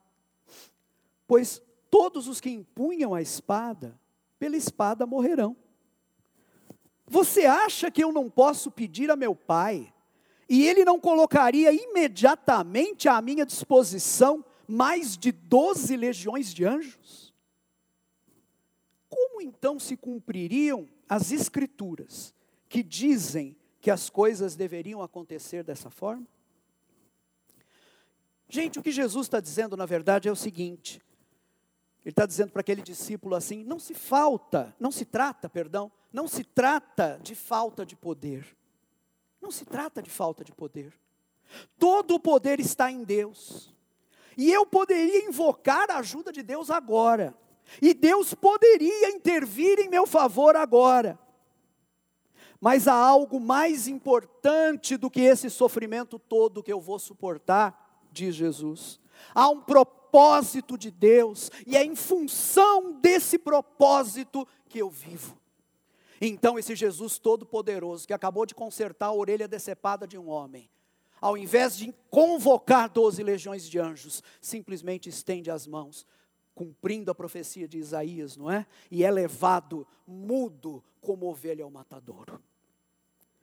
[1.27, 3.99] pois todos os que empunham a espada,
[4.39, 5.55] pela espada morrerão.
[7.09, 9.93] Você acha que eu não posso pedir a meu pai,
[10.49, 17.33] e ele não colocaria imediatamente à minha disposição mais de doze legiões de anjos?
[19.09, 22.33] Como então se cumpririam as escrituras
[22.67, 26.27] que dizem que as coisas deveriam acontecer dessa forma?
[28.49, 31.01] Gente, o que Jesus está dizendo, na verdade, é o seguinte:
[32.03, 36.27] Ele está dizendo para aquele discípulo assim: não se falta, não se trata, perdão, não
[36.27, 38.57] se trata de falta de poder.
[39.39, 40.91] Não se trata de falta de poder.
[41.77, 43.71] Todo o poder está em Deus.
[44.35, 47.37] E eu poderia invocar a ajuda de Deus agora.
[47.79, 51.19] E Deus poderia intervir em meu favor agora.
[52.59, 58.33] Mas há algo mais importante do que esse sofrimento todo que eu vou suportar, diz
[58.33, 58.99] Jesus.
[59.35, 65.37] Há um propósito de Deus, e é em função desse propósito que eu vivo.
[66.19, 70.69] Então, esse Jesus Todo-Poderoso, que acabou de consertar a orelha decepada de um homem,
[71.19, 76.05] ao invés de convocar doze legiões de anjos, simplesmente estende as mãos,
[76.53, 78.65] cumprindo a profecia de Isaías, não é?
[78.89, 82.41] E é levado mudo como ovelha ao matadouro.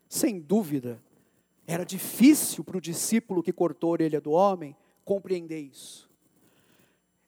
[0.08, 1.02] Sem dúvida,
[1.66, 6.10] era difícil para o discípulo que cortou a orelha do homem compreender isso.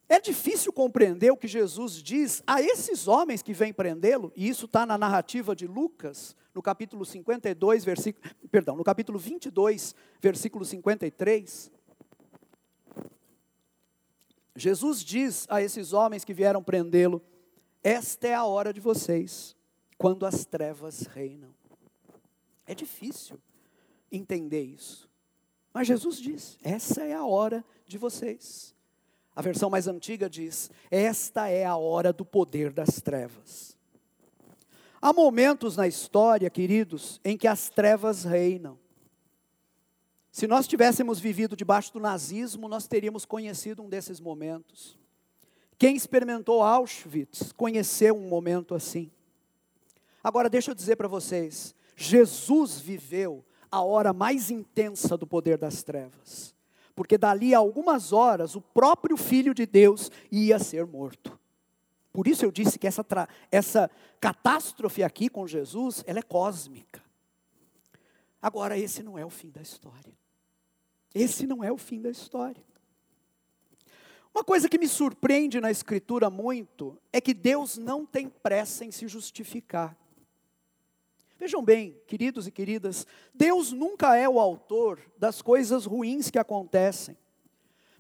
[0.09, 4.66] É difícil compreender o que Jesus diz a esses homens que vêm prendê-lo, e isso
[4.66, 11.72] está na narrativa de Lucas, no capítulo 52, versículo, perdão, no capítulo 22, versículo 53.
[14.54, 17.20] Jesus diz a esses homens que vieram prendê-lo:
[17.82, 19.57] Esta é a hora de vocês,
[19.98, 21.54] quando as trevas reinam.
[22.64, 23.40] É difícil
[24.11, 25.11] entender isso.
[25.72, 28.76] Mas Jesus diz: essa é a hora de vocês.
[29.37, 33.76] A versão mais antiga diz: esta é a hora do poder das trevas.
[35.01, 38.78] Há momentos na história, queridos, em que as trevas reinam.
[40.32, 44.99] Se nós tivéssemos vivido debaixo do nazismo, nós teríamos conhecido um desses momentos.
[45.78, 49.11] Quem experimentou Auschwitz conheceu um momento assim.
[50.24, 55.82] Agora, deixa eu dizer para vocês: Jesus viveu a hora mais intensa do poder das
[55.82, 56.55] trevas,
[56.97, 61.38] porque dali a algumas horas o próprio Filho de Deus ia ser morto.
[62.11, 63.05] Por isso eu disse que essa,
[63.53, 67.05] essa catástrofe aqui com Jesus, ela é cósmica.
[68.40, 70.16] Agora, esse não é o fim da história.
[71.14, 72.64] Esse não é o fim da história.
[74.34, 78.90] Uma coisa que me surpreende na Escritura muito é que Deus não tem pressa em
[78.90, 79.97] se justificar.
[81.39, 87.16] Vejam bem, queridos e queridas, Deus nunca é o autor das coisas ruins que acontecem,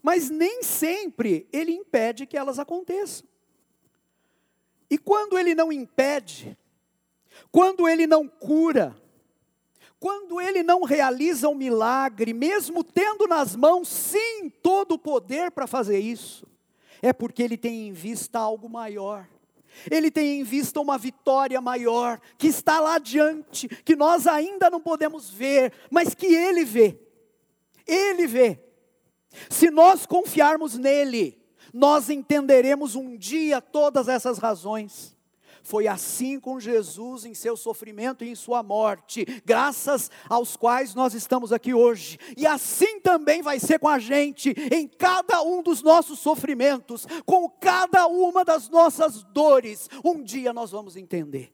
[0.02, 3.26] mas nem sempre Ele impede que elas aconteçam.
[4.88, 6.56] E quando Ele não impede,
[7.52, 8.96] quando Ele não cura,
[10.00, 15.66] quando Ele não realiza um milagre, mesmo tendo nas mãos, sim, todo o poder para
[15.66, 16.46] fazer isso,
[17.02, 19.28] é porque Ele tem em vista algo maior
[19.90, 24.80] ele tem em vista uma vitória maior, que está lá adiante, que nós ainda não
[24.80, 26.98] podemos ver, mas que Ele vê.
[27.86, 28.60] Ele vê.
[29.50, 31.38] Se nós confiarmos nele,
[31.72, 35.15] nós entenderemos um dia todas essas razões.
[35.66, 41.12] Foi assim com Jesus em seu sofrimento e em sua morte, graças aos quais nós
[41.12, 42.20] estamos aqui hoje.
[42.36, 47.50] E assim também vai ser com a gente, em cada um dos nossos sofrimentos, com
[47.50, 49.90] cada uma das nossas dores.
[50.04, 51.52] Um dia nós vamos entender.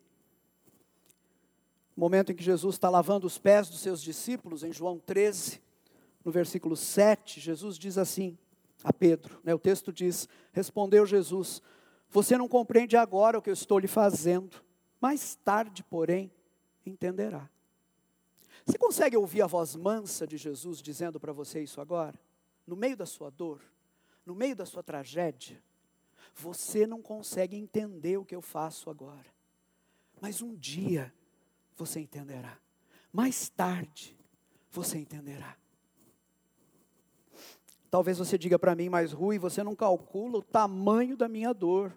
[1.96, 5.58] Momento em que Jesus está lavando os pés dos seus discípulos, em João 13,
[6.22, 8.36] no versículo 7, Jesus diz assim
[8.84, 11.62] a Pedro, né, o texto diz: Respondeu Jesus,
[12.12, 14.62] você não compreende agora o que eu estou lhe fazendo,
[15.00, 16.30] mais tarde, porém,
[16.84, 17.48] entenderá.
[18.66, 22.20] Você consegue ouvir a voz mansa de Jesus dizendo para você isso agora?
[22.66, 23.60] No meio da sua dor,
[24.26, 25.60] no meio da sua tragédia,
[26.34, 29.26] você não consegue entender o que eu faço agora,
[30.20, 31.12] mas um dia
[31.74, 32.58] você entenderá,
[33.10, 34.16] mais tarde
[34.70, 35.56] você entenderá.
[37.90, 41.92] Talvez você diga para mim, mas Rui, você não calcula o tamanho da minha dor.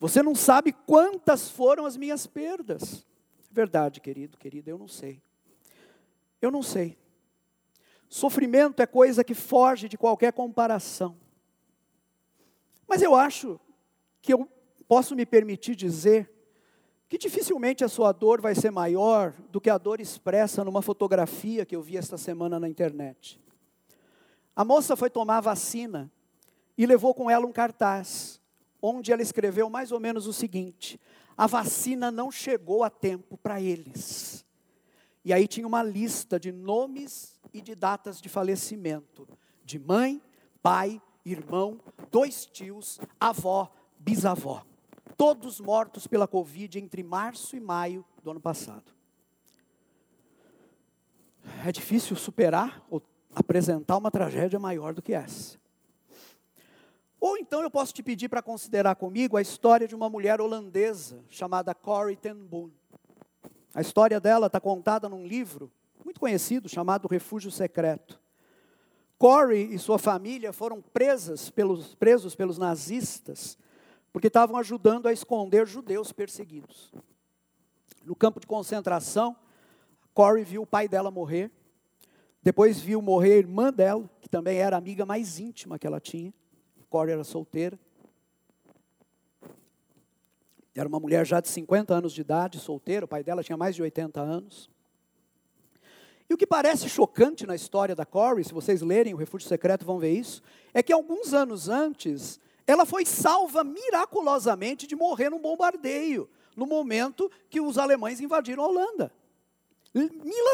[0.00, 3.06] Você não sabe quantas foram as minhas perdas.
[3.50, 5.22] Verdade, querido, querida, eu não sei.
[6.40, 6.98] Eu não sei.
[8.08, 11.16] Sofrimento é coisa que foge de qualquer comparação.
[12.88, 13.60] Mas eu acho
[14.22, 14.48] que eu
[14.88, 16.32] posso me permitir dizer
[17.06, 21.66] que dificilmente a sua dor vai ser maior do que a dor expressa numa fotografia
[21.66, 23.40] que eu vi esta semana na internet.
[24.56, 26.10] A moça foi tomar vacina
[26.78, 28.39] e levou com ela um cartaz,
[28.82, 31.00] onde ela escreveu mais ou menos o seguinte:
[31.36, 34.44] a vacina não chegou a tempo para eles.
[35.24, 39.28] E aí tinha uma lista de nomes e de datas de falecimento:
[39.64, 40.22] de mãe,
[40.62, 44.64] pai, irmão, dois tios, avó, bisavó.
[45.16, 48.94] Todos mortos pela Covid entre março e maio do ano passado.
[51.66, 53.02] É difícil superar ou
[53.34, 55.59] apresentar uma tragédia maior do que essa.
[57.20, 61.22] Ou então eu posso te pedir para considerar comigo a história de uma mulher holandesa
[61.28, 62.70] chamada Corrie ten Boom.
[63.74, 65.70] A história dela está contada num livro
[66.04, 68.18] muito conhecido chamado Refúgio Secreto.
[69.18, 73.58] Corrie e sua família foram presas pelos, presos pelos nazistas
[74.12, 76.92] porque estavam ajudando a esconder judeus perseguidos.
[78.04, 79.36] No campo de concentração,
[80.14, 81.52] Corrie viu o pai dela morrer
[82.42, 86.00] depois viu morrer a irmã dela, que também era a amiga mais íntima que ela
[86.00, 86.32] tinha.
[86.90, 87.78] Corey era solteira.
[90.74, 93.76] Era uma mulher já de 50 anos de idade, solteira, o pai dela tinha mais
[93.76, 94.68] de 80 anos.
[96.28, 99.84] E o que parece chocante na história da Corey, se vocês lerem o Refúgio Secreto
[99.84, 100.42] vão ver isso,
[100.74, 107.30] é que alguns anos antes, ela foi salva miraculosamente de morrer num bombardeio, no momento
[107.48, 109.12] que os alemães invadiram a Holanda.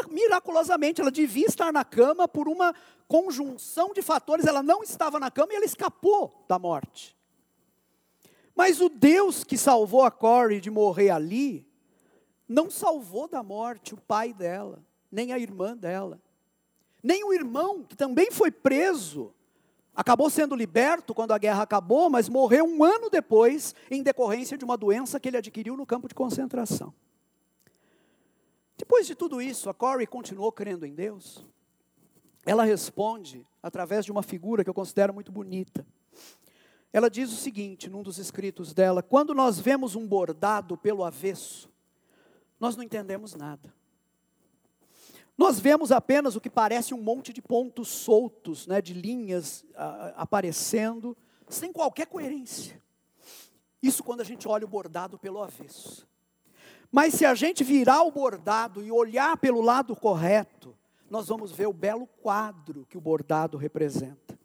[0.09, 2.73] Miraculosamente, ela devia estar na cama por uma
[3.07, 7.15] conjunção de fatores, ela não estava na cama e ela escapou da morte.
[8.55, 11.65] Mas o Deus que salvou a Corey de morrer ali,
[12.47, 16.19] não salvou da morte o pai dela, nem a irmã dela,
[17.03, 19.33] nem o irmão, que também foi preso,
[19.95, 24.65] acabou sendo liberto quando a guerra acabou, mas morreu um ano depois, em decorrência de
[24.65, 26.93] uma doença que ele adquiriu no campo de concentração.
[28.77, 31.45] Depois de tudo isso, a Corey continuou crendo em Deus.
[32.45, 35.85] Ela responde através de uma figura que eu considero muito bonita.
[36.93, 41.69] Ela diz o seguinte, num dos escritos dela: quando nós vemos um bordado pelo avesso,
[42.59, 43.73] nós não entendemos nada.
[45.37, 49.63] Nós vemos apenas o que parece um monte de pontos soltos, né, de linhas
[50.15, 51.15] aparecendo,
[51.47, 52.81] sem qualquer coerência.
[53.81, 56.07] Isso quando a gente olha o bordado pelo avesso.
[56.91, 60.75] Mas se a gente virar o bordado e olhar pelo lado correto,
[61.09, 64.37] nós vamos ver o belo quadro que o bordado representa.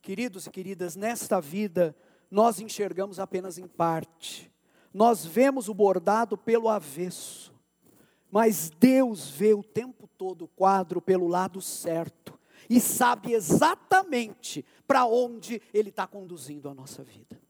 [0.00, 1.94] Queridos e queridas, nesta vida
[2.30, 4.50] nós enxergamos apenas em parte.
[4.92, 7.52] Nós vemos o bordado pelo avesso.
[8.30, 15.06] Mas Deus vê o tempo todo o quadro pelo lado certo e sabe exatamente para
[15.06, 17.40] onde Ele está conduzindo a nossa vida.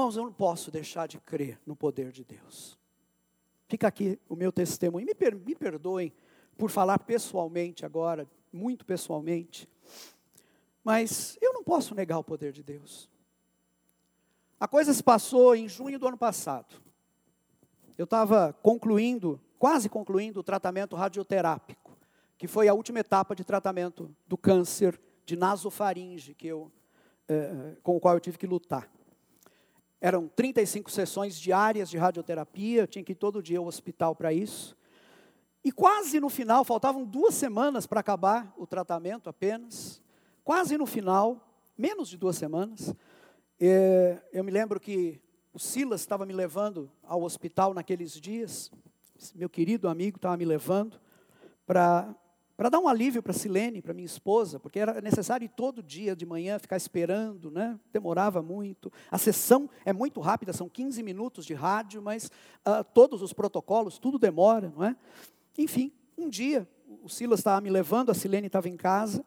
[0.00, 2.78] Irmãos, eu não posso deixar de crer no poder de Deus.
[3.68, 5.04] Fica aqui o meu testemunho.
[5.04, 6.10] Me, per, me perdoem
[6.56, 9.68] por falar pessoalmente agora, muito pessoalmente,
[10.82, 13.10] mas eu não posso negar o poder de Deus.
[14.58, 16.80] A coisa se passou em junho do ano passado.
[17.98, 21.94] Eu estava concluindo, quase concluindo o tratamento radioterápico,
[22.38, 26.72] que foi a última etapa de tratamento do câncer de nasofaringe que eu,
[27.28, 28.90] eh, com o qual eu tive que lutar.
[30.00, 34.32] Eram 35 sessões diárias de radioterapia, eu tinha que ir todo dia ao hospital para
[34.32, 34.76] isso.
[35.62, 40.00] E quase no final, faltavam duas semanas para acabar o tratamento apenas.
[40.42, 41.46] Quase no final,
[41.76, 42.94] menos de duas semanas,
[43.60, 45.20] é, eu me lembro que
[45.52, 48.70] o Silas estava me levando ao hospital naqueles dias,
[49.34, 50.98] meu querido amigo estava me levando
[51.66, 52.14] para
[52.60, 56.14] para dar um alívio para Silene, para minha esposa, porque era necessário ir todo dia
[56.14, 57.80] de manhã ficar esperando, né?
[57.90, 58.92] demorava muito.
[59.10, 63.98] A sessão é muito rápida, são 15 minutos de rádio, mas uh, todos os protocolos,
[63.98, 64.94] tudo demora, não é?
[65.56, 66.68] Enfim, um dia
[67.02, 69.24] o Silas estava me levando, a Silene estava em casa,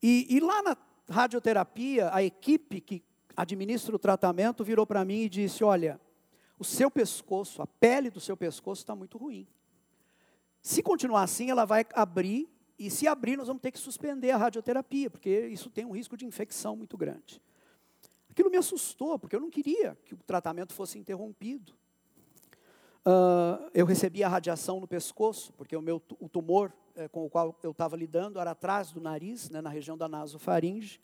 [0.00, 0.76] e, e lá na
[1.10, 3.02] radioterapia, a equipe que
[3.36, 6.00] administra o tratamento virou para mim e disse: Olha,
[6.56, 9.44] o seu pescoço, a pele do seu pescoço está muito ruim.
[10.64, 12.48] Se continuar assim, ela vai abrir,
[12.78, 16.16] e se abrir, nós vamos ter que suspender a radioterapia, porque isso tem um risco
[16.16, 17.38] de infecção muito grande.
[18.30, 21.74] Aquilo me assustou, porque eu não queria que o tratamento fosse interrompido.
[23.04, 27.28] Uh, eu recebi a radiação no pescoço, porque o meu o tumor é, com o
[27.28, 30.98] qual eu estava lidando era atrás do nariz, né, na região da nasofaringe.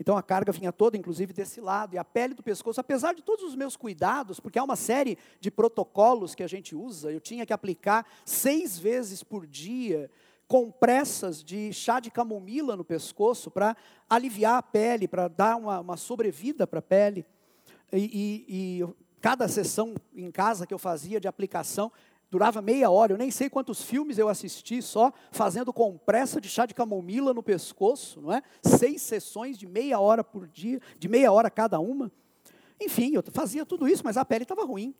[0.00, 1.94] Então a carga vinha toda, inclusive, desse lado.
[1.94, 5.18] E a pele do pescoço, apesar de todos os meus cuidados, porque há uma série
[5.38, 10.10] de protocolos que a gente usa, eu tinha que aplicar seis vezes por dia
[10.48, 13.76] compressas de chá de camomila no pescoço para
[14.08, 17.26] aliviar a pele, para dar uma, uma sobrevida para a pele.
[17.92, 17.98] E,
[18.48, 21.92] e, e cada sessão em casa que eu fazia de aplicação,
[22.30, 26.64] durava meia hora, eu nem sei quantos filmes eu assisti só fazendo compressa de chá
[26.64, 28.40] de camomila no pescoço, não é?
[28.62, 32.10] Seis sessões de meia hora por dia, de meia hora cada uma.
[32.80, 34.94] Enfim, eu fazia tudo isso, mas a pele estava ruim.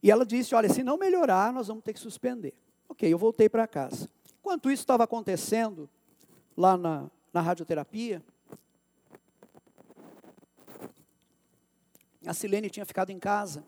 [0.00, 2.54] E ela disse: Olha, se não melhorar, nós vamos ter que suspender.
[2.88, 4.08] Ok, eu voltei para casa.
[4.40, 5.90] Enquanto isso estava acontecendo
[6.56, 8.22] lá na, na radioterapia,
[12.24, 13.64] a Silene tinha ficado em casa.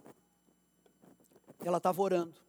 [1.64, 2.43] Ela estava orando.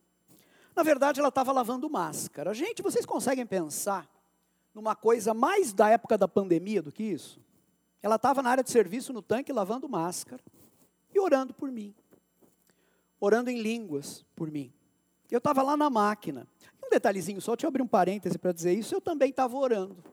[0.76, 2.54] Na verdade, ela estava lavando máscara.
[2.54, 4.10] Gente, vocês conseguem pensar
[4.74, 7.40] numa coisa mais da época da pandemia do que isso?
[8.04, 10.44] Ela estava na área de serviço no tanque lavando máscara
[11.14, 11.96] e orando por mim.
[13.20, 14.72] Orando em línguas por mim.
[15.32, 16.46] Eu estava lá na máquina.
[16.86, 18.94] Um detalhezinho só, deixa eu abrir um parêntese para dizer isso.
[18.94, 20.04] Eu também estava orando.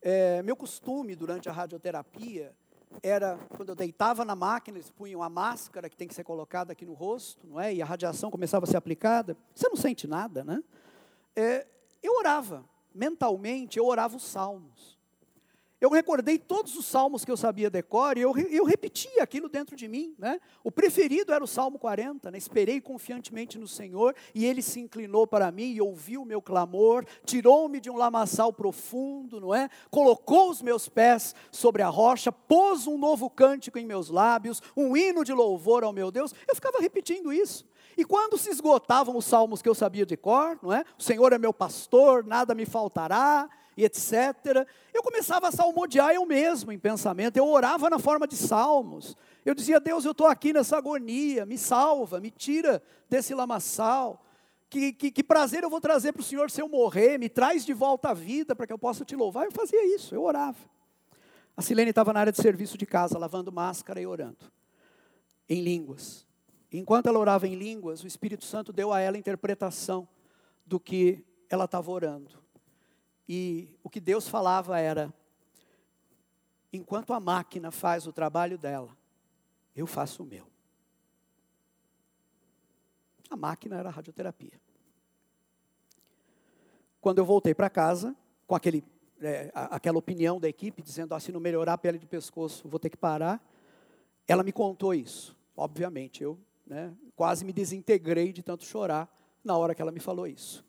[0.00, 2.54] É, meu costume durante a radioterapia
[3.02, 6.72] era quando eu deitava na máquina, eles punham a máscara que tem que ser colocada
[6.72, 7.74] aqui no rosto, não é?
[7.74, 9.36] E a radiação começava a ser aplicada.
[9.54, 10.62] Você não sente nada, né?
[11.34, 11.66] É,
[12.02, 12.64] eu orava,
[12.94, 14.98] mentalmente, eu orava os salmos.
[15.82, 19.74] Eu recordei todos os salmos que eu sabia decor e eu, eu repetia aquilo dentro
[19.74, 20.14] de mim.
[20.16, 20.38] Né?
[20.62, 22.30] O preferido era o Salmo 40.
[22.30, 22.38] Né?
[22.38, 27.04] Esperei confiantemente no Senhor e Ele se inclinou para mim e ouviu o meu clamor,
[27.26, 29.68] tirou-me de um lamaçal profundo, não é?
[29.90, 34.96] colocou os meus pés sobre a rocha, pôs um novo cântico em meus lábios, um
[34.96, 36.32] hino de louvor ao meu Deus.
[36.46, 37.66] Eu ficava repetindo isso.
[37.96, 40.84] E quando se esgotavam os salmos que eu sabia de cor, não é?
[40.96, 44.66] O Senhor é meu pastor, nada me faltará e etc.
[44.92, 49.16] Eu começava a salmodiar eu mesmo em pensamento, eu orava na forma de salmos.
[49.44, 54.24] Eu dizia, Deus, eu estou aqui nessa agonia, me salva, me tira desse lamaçal.
[54.68, 57.64] Que, que, que prazer eu vou trazer para o Senhor se eu morrer, me traz
[57.64, 59.44] de volta à vida para que eu possa te louvar.
[59.44, 60.58] Eu fazia isso, eu orava.
[61.56, 64.50] A Silene estava na área de serviço de casa, lavando máscara e orando,
[65.48, 66.26] em línguas.
[66.72, 70.08] Enquanto ela orava em línguas, o Espírito Santo deu a ela interpretação
[70.64, 72.41] do que ela estava orando.
[73.28, 75.12] E o que Deus falava era:
[76.72, 78.96] enquanto a máquina faz o trabalho dela,
[79.74, 80.46] eu faço o meu.
[83.30, 84.60] A máquina era a radioterapia.
[87.00, 88.14] Quando eu voltei para casa,
[88.46, 88.84] com aquele,
[89.20, 92.90] é, aquela opinião da equipe, dizendo: ah, não melhorar a pele do pescoço, vou ter
[92.90, 93.42] que parar,
[94.26, 95.36] ela me contou isso.
[95.56, 99.08] Obviamente, eu né, quase me desintegrei de tanto chorar
[99.42, 100.64] na hora que ela me falou isso.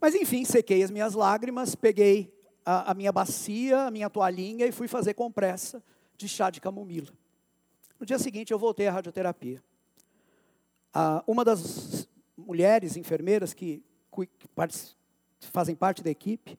[0.00, 2.32] Mas enfim, sequei as minhas lágrimas, peguei
[2.64, 5.82] a, a minha bacia, a minha toalhinha e fui fazer compressa
[6.16, 7.12] de chá de camomila.
[7.98, 9.62] No dia seguinte eu voltei à radioterapia.
[10.92, 13.82] Ah, uma das mulheres enfermeiras que,
[14.38, 14.48] que
[15.52, 16.58] fazem parte da equipe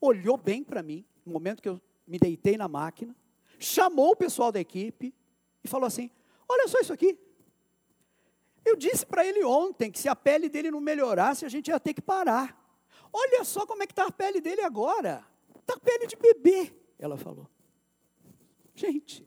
[0.00, 3.16] olhou bem para mim, no momento que eu me deitei na máquina,
[3.58, 5.14] chamou o pessoal da equipe
[5.62, 6.10] e falou assim:
[6.46, 7.18] Olha só isso aqui.
[8.64, 11.80] Eu disse para ele ontem que se a pele dele não melhorasse, a gente ia
[11.80, 12.63] ter que parar.
[13.16, 15.24] Olha só como é que está a pele dele agora.
[15.60, 17.48] Está pele de bebê, ela falou.
[18.74, 19.24] Gente,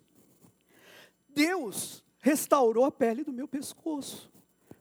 [1.29, 4.29] Deus restaurou a pele do meu pescoço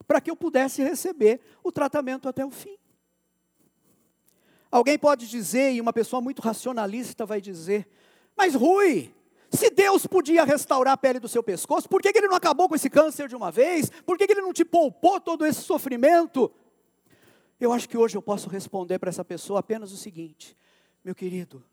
[0.08, 2.76] para que eu pudesse receber o tratamento até o fim.
[4.72, 7.88] Alguém pode dizer, e uma pessoa muito racionalista vai dizer,
[8.36, 9.14] mas Rui,
[9.52, 12.68] se Deus podia restaurar a pele do seu pescoço, por que, que Ele não acabou
[12.68, 13.88] com esse câncer de uma vez?
[14.04, 16.52] Por que, que Ele não te poupou todo esse sofrimento?
[17.58, 20.56] Eu acho que hoje eu posso responder para essa pessoa apenas o seguinte:
[21.04, 21.64] meu querido,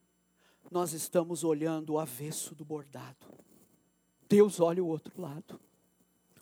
[0.71, 3.27] nós estamos olhando o avesso do bordado.
[4.29, 5.59] Deus olha o outro lado.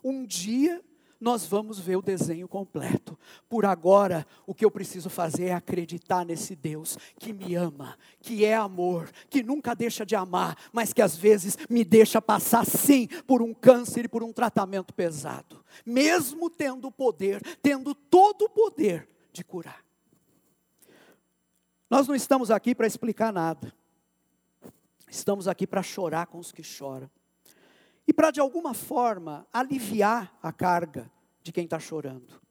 [0.04, 0.82] Um dia
[1.20, 3.18] nós vamos ver o desenho completo.
[3.48, 8.44] Por agora, o que eu preciso fazer é acreditar nesse Deus que me ama, que
[8.44, 13.08] é amor, que nunca deixa de amar, mas que às vezes me deixa passar sim
[13.28, 18.50] por um câncer e por um tratamento pesado, mesmo tendo o poder, tendo todo o
[18.50, 19.84] poder de curar.
[21.90, 23.74] Nós não estamos aqui para explicar nada.
[25.10, 27.10] Estamos aqui para chorar com os que choram
[28.08, 31.12] e para, de alguma forma, aliviar a carga
[31.44, 32.42] de quem está chorando.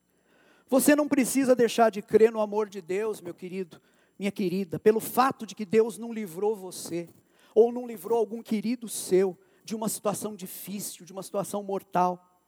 [0.67, 3.81] Você não precisa deixar de crer no amor de Deus, meu querido,
[4.17, 7.09] minha querida, pelo fato de que Deus não livrou você,
[7.53, 12.39] ou não livrou algum querido seu de uma situação difícil, de uma situação mortal.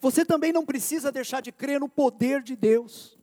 [0.00, 3.18] Você também não precisa deixar de crer no poder de Deus.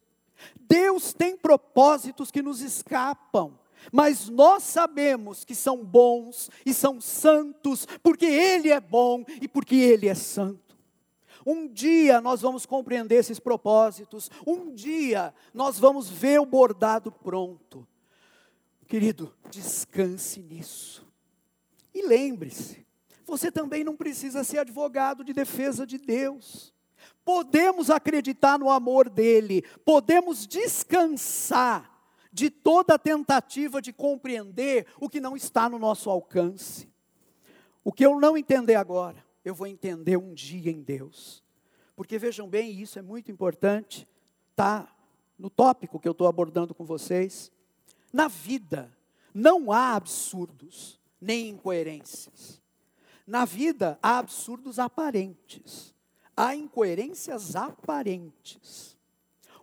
[0.59, 3.57] Deus tem propósitos que nos escapam
[3.91, 9.75] mas nós sabemos que são bons e são santos, porque Ele é bom e porque
[9.75, 10.77] Ele é santo.
[11.45, 17.87] Um dia nós vamos compreender esses propósitos, um dia nós vamos ver o bordado pronto.
[18.85, 21.07] Querido, descanse nisso.
[21.93, 22.85] E lembre-se,
[23.25, 26.73] você também não precisa ser advogado de defesa de Deus.
[27.23, 31.91] Podemos acreditar no amor dele, podemos descansar
[32.31, 36.87] de toda tentativa de compreender o que não está no nosso alcance.
[37.83, 41.43] O que eu não entender agora, eu vou entender um dia em Deus.
[41.95, 44.07] Porque vejam bem, isso é muito importante,
[44.51, 44.87] está
[45.37, 47.51] no tópico que eu estou abordando com vocês.
[48.13, 48.95] Na vida,
[49.33, 52.61] não há absurdos, nem incoerências.
[53.25, 55.93] Na vida, há absurdos aparentes,
[56.37, 58.95] há incoerências aparentes.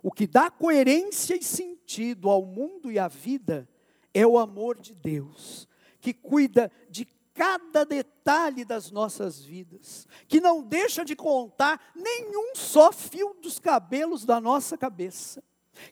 [0.03, 3.67] O que dá coerência e sentido ao mundo e à vida
[4.13, 5.67] é o amor de Deus,
[6.01, 12.91] que cuida de cada detalhe das nossas vidas, que não deixa de contar nenhum só
[12.91, 15.43] fio dos cabelos da nossa cabeça,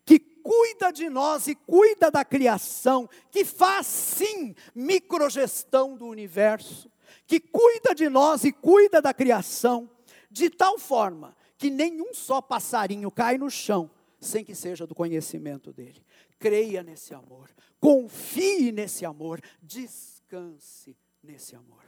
[0.05, 6.89] que cuida de nós e cuida da criação, que faz sim microgestão do universo,
[7.25, 9.89] que cuida de nós e cuida da criação,
[10.33, 15.71] de tal forma que nenhum só passarinho cai no chão sem que seja do conhecimento
[15.71, 16.03] dele.
[16.39, 21.83] Creia nesse amor, confie nesse amor, descanse nesse amor.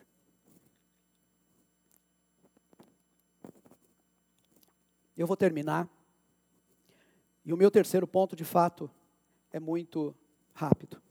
[5.18, 5.90] Eu vou terminar.
[7.44, 8.92] E o meu terceiro ponto, de fato,
[9.52, 10.16] é muito
[10.54, 11.02] rápido.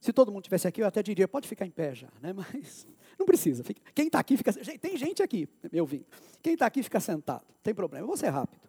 [0.00, 2.32] Se todo mundo tivesse aqui, eu até diria, pode ficar em pé já, né?
[2.34, 2.86] Mas
[3.20, 3.62] não precisa.
[3.62, 4.52] Fica, quem está aqui fica.
[4.52, 6.06] Tem gente aqui, meu vinho.
[6.42, 7.44] Quem está aqui fica sentado.
[7.48, 8.02] Não tem problema.
[8.02, 8.68] Eu vou ser rápido.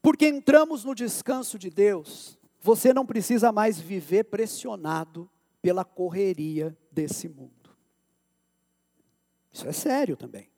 [0.00, 5.28] Porque entramos no descanso de Deus, você não precisa mais viver pressionado
[5.60, 7.50] pela correria desse mundo.
[9.52, 10.48] Isso é sério também.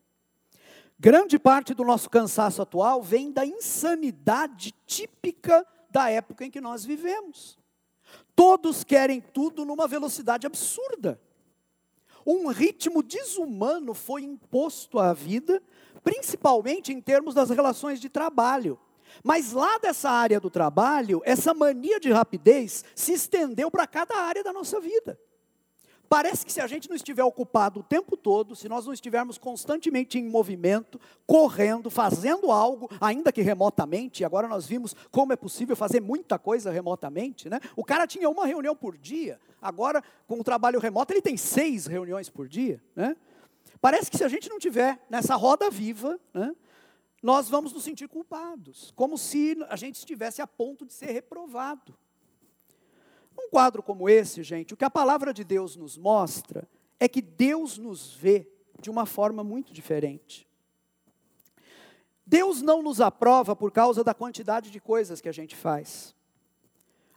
[0.99, 6.85] Grande parte do nosso cansaço atual vem da insanidade típica da época em que nós
[6.85, 7.59] vivemos.
[8.37, 11.21] Todos querem tudo numa velocidade absurda.
[12.27, 15.63] Um ritmo desumano foi imposto à vida,
[16.03, 18.79] principalmente em termos das relações de trabalho.
[19.23, 24.43] Mas lá dessa área do trabalho, essa mania de rapidez se estendeu para cada área
[24.43, 25.19] da nossa vida.
[26.13, 29.39] Parece que se a gente não estiver ocupado o tempo todo, se nós não estivermos
[29.39, 35.75] constantemente em movimento, correndo, fazendo algo, ainda que remotamente, agora nós vimos como é possível
[35.75, 37.59] fazer muita coisa remotamente, né?
[37.75, 41.87] O cara tinha uma reunião por dia, agora com o trabalho remoto ele tem seis
[41.87, 43.17] reuniões por dia, né?
[43.81, 46.55] Parece que se a gente não tiver nessa roda viva, né,
[47.23, 51.97] nós vamos nos sentir culpados, como se a gente estivesse a ponto de ser reprovado.
[53.39, 56.69] Um quadro como esse, gente, o que a palavra de Deus nos mostra
[56.99, 58.49] é que Deus nos vê
[58.81, 60.49] de uma forma muito diferente.
[62.27, 66.15] Deus não nos aprova por causa da quantidade de coisas que a gente faz.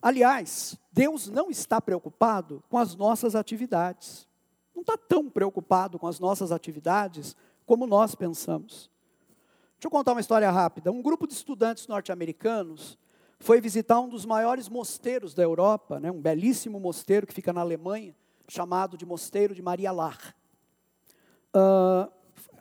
[0.01, 4.27] Aliás, Deus não está preocupado com as nossas atividades.
[4.73, 7.35] Não está tão preocupado com as nossas atividades
[7.65, 8.89] como nós pensamos.
[9.73, 10.91] Deixa eu contar uma história rápida.
[10.91, 12.97] Um grupo de estudantes norte-americanos
[13.39, 17.61] foi visitar um dos maiores mosteiros da Europa, né, um belíssimo mosteiro que fica na
[17.61, 18.15] Alemanha,
[18.47, 20.35] chamado de Mosteiro de Maria Lar.
[21.55, 22.11] Uh,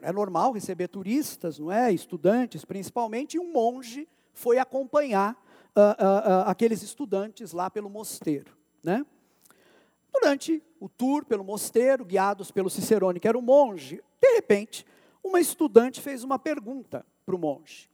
[0.02, 1.92] é normal receber turistas, não é?
[1.92, 5.34] Estudantes, principalmente, e um monge foi acompanhar
[5.74, 9.04] uh, uh, aqueles estudantes lá pelo mosteiro, né?
[10.12, 14.86] Durante o tour pelo mosteiro, guiados pelo Cicerone, que era o monge, de repente,
[15.22, 17.90] uma estudante fez uma pergunta para o monge.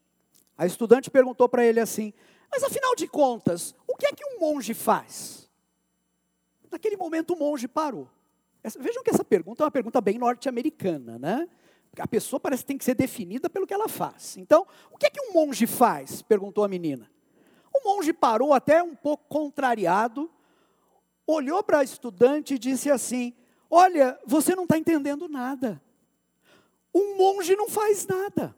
[0.58, 2.12] A estudante perguntou para ele assim:
[2.50, 5.48] Mas afinal de contas, o que é que um monge faz?
[6.70, 8.08] Naquele momento o monge parou.
[8.62, 11.48] Essa, vejam que essa pergunta é uma pergunta bem norte-americana, né?
[11.98, 14.36] A pessoa parece que tem que ser definida pelo que ela faz.
[14.36, 16.22] Então, o que é que um monge faz?
[16.22, 17.10] perguntou a menina.
[17.74, 20.30] O monge parou até um pouco contrariado,
[21.26, 23.34] olhou para a estudante e disse assim:
[23.68, 25.80] Olha, você não está entendendo nada.
[26.94, 28.54] Um monge não faz nada.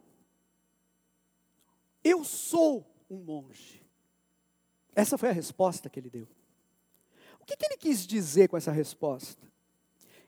[2.02, 3.81] Eu sou um monge.
[4.94, 6.28] Essa foi a resposta que ele deu.
[7.40, 9.42] O que, que ele quis dizer com essa resposta?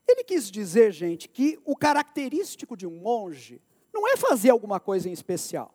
[0.07, 3.63] Ele quis dizer, gente, que o característico de um monge
[3.93, 5.73] não é fazer alguma coisa em especial.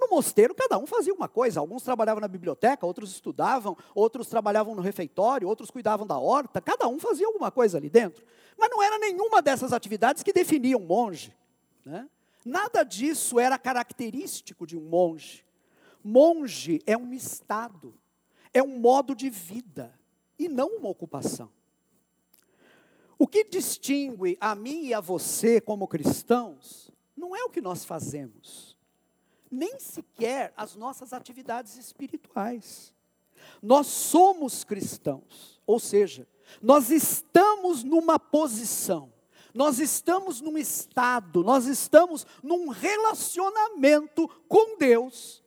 [0.00, 1.60] No mosteiro, cada um fazia uma coisa.
[1.60, 6.60] Alguns trabalhavam na biblioteca, outros estudavam, outros trabalhavam no refeitório, outros cuidavam da horta.
[6.60, 8.24] Cada um fazia alguma coisa ali dentro.
[8.58, 11.32] Mas não era nenhuma dessas atividades que definiam um monge.
[11.84, 12.08] Né?
[12.44, 15.44] Nada disso era característico de um monge.
[16.02, 17.94] Monge é um estado,
[18.52, 19.92] é um modo de vida
[20.38, 21.50] e não uma ocupação.
[23.18, 27.84] O que distingue a mim e a você como cristãos não é o que nós
[27.84, 28.76] fazemos,
[29.50, 32.92] nem sequer as nossas atividades espirituais.
[33.62, 36.26] Nós somos cristãos, ou seja,
[36.60, 39.12] nós estamos numa posição,
[39.54, 45.44] nós estamos num estado, nós estamos num relacionamento com Deus,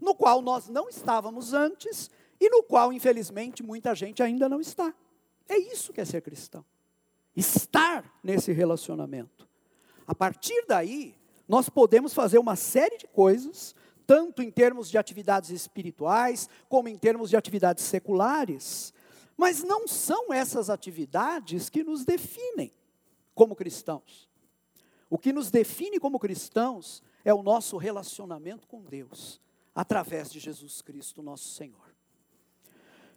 [0.00, 2.10] no qual nós não estávamos antes
[2.40, 4.94] e no qual, infelizmente, muita gente ainda não está.
[5.48, 6.64] É isso que é ser cristão.
[7.36, 9.48] Estar nesse relacionamento.
[10.06, 11.14] A partir daí,
[11.48, 13.74] nós podemos fazer uma série de coisas,
[14.06, 18.92] tanto em termos de atividades espirituais, como em termos de atividades seculares,
[19.36, 22.72] mas não são essas atividades que nos definem
[23.34, 24.28] como cristãos.
[25.10, 29.40] O que nos define como cristãos é o nosso relacionamento com Deus,
[29.74, 31.83] através de Jesus Cristo, nosso Senhor.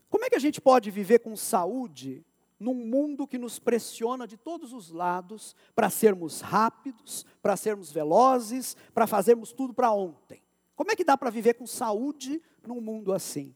[0.09, 2.25] Como é que a gente pode viver com saúde
[2.59, 8.75] num mundo que nos pressiona de todos os lados para sermos rápidos, para sermos velozes,
[8.93, 10.41] para fazermos tudo para ontem?
[10.75, 13.53] Como é que dá para viver com saúde num mundo assim?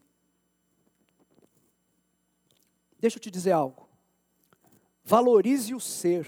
[3.00, 3.90] Deixa eu te dizer algo.
[5.04, 6.28] Valorize o ser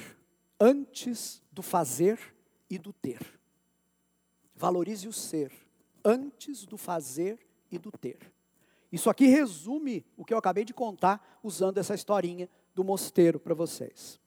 [0.59, 2.35] antes do fazer
[2.69, 3.39] e do ter.
[4.55, 5.51] Valorize o ser
[6.03, 7.39] antes do fazer
[7.71, 8.32] e do ter.
[8.93, 13.55] Isso aqui resume o que eu acabei de contar usando essa historinha do mosteiro para
[13.55, 14.21] vocês.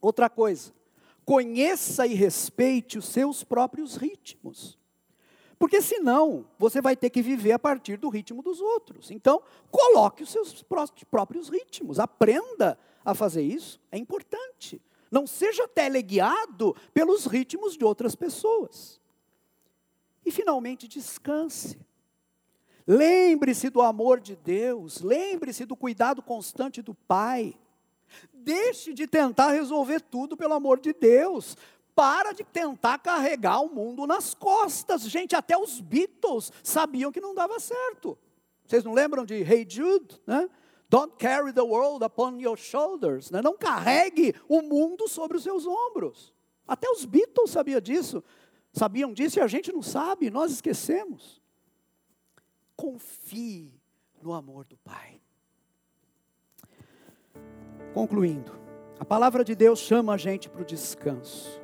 [0.00, 0.72] Outra coisa,
[1.26, 4.78] conheça e respeite os seus próprios ritmos.
[5.58, 9.10] Porque senão você vai ter que viver a partir do ritmo dos outros.
[9.10, 10.64] Então, coloque os seus
[11.10, 14.80] próprios ritmos, aprenda a fazer isso, é importante.
[15.10, 18.98] Não seja teleguiado pelos ritmos de outras pessoas.
[20.24, 21.78] E finalmente, descanse.
[22.86, 27.54] Lembre-se do amor de Deus, lembre-se do cuidado constante do Pai.
[28.32, 31.56] Deixe de tentar resolver tudo pelo amor de Deus.
[31.94, 35.02] Para de tentar carregar o mundo nas costas.
[35.02, 38.18] Gente, até os Beatles sabiam que não dava certo.
[38.66, 40.20] Vocês não lembram de Hey Jude?
[40.26, 40.48] Né?
[40.88, 43.30] Don't carry the world upon your shoulders.
[43.30, 43.42] Né?
[43.42, 46.34] Não carregue o mundo sobre os seus ombros.
[46.66, 48.24] Até os Beatles sabiam disso.
[48.72, 51.41] Sabiam disso e a gente não sabe, nós esquecemos
[52.76, 53.80] confie
[54.22, 55.20] no amor do Pai.
[57.92, 58.52] Concluindo,
[58.98, 61.60] a palavra de Deus chama a gente para o descanso.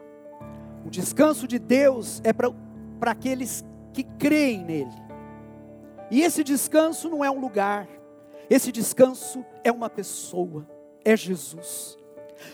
[0.85, 5.09] O descanso de Deus é para aqueles que creem nele.
[6.11, 7.89] E esse descanso não é um lugar,
[8.49, 10.67] esse descanso é uma pessoa,
[11.05, 11.99] é Jesus.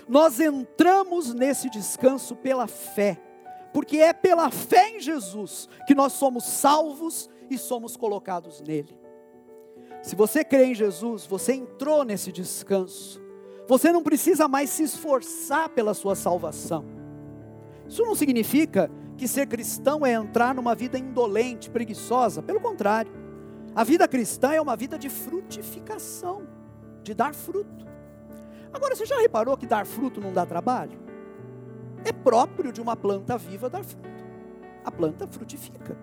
[0.09, 3.20] Nós entramos nesse descanso pela fé,
[3.72, 8.99] porque é pela fé em Jesus que nós somos salvos e somos colocados nele.
[10.03, 13.22] Se você crê em Jesus, você entrou nesse descanso.
[13.66, 16.84] Você não precisa mais se esforçar pela sua salvação.
[17.88, 22.42] Isso não significa que ser cristão é entrar numa vida indolente, preguiçosa.
[22.42, 23.12] Pelo contrário,
[23.74, 26.47] a vida cristã é uma vida de frutificação,
[27.03, 27.86] de dar fruto.
[28.72, 30.99] Agora, você já reparou que dar fruto não dá trabalho?
[32.05, 34.09] É próprio de uma planta viva dar fruto.
[34.84, 35.97] A planta frutifica.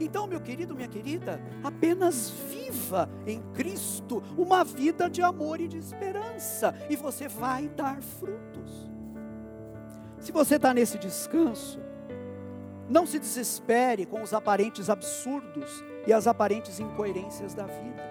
[0.00, 5.76] Então, meu querido, minha querida, apenas viva em Cristo uma vida de amor e de
[5.76, 8.90] esperança, e você vai dar frutos.
[10.18, 11.78] Se você está nesse descanso,
[12.88, 18.02] não se desespere com os aparentes absurdos e as aparentes incoerências da vida.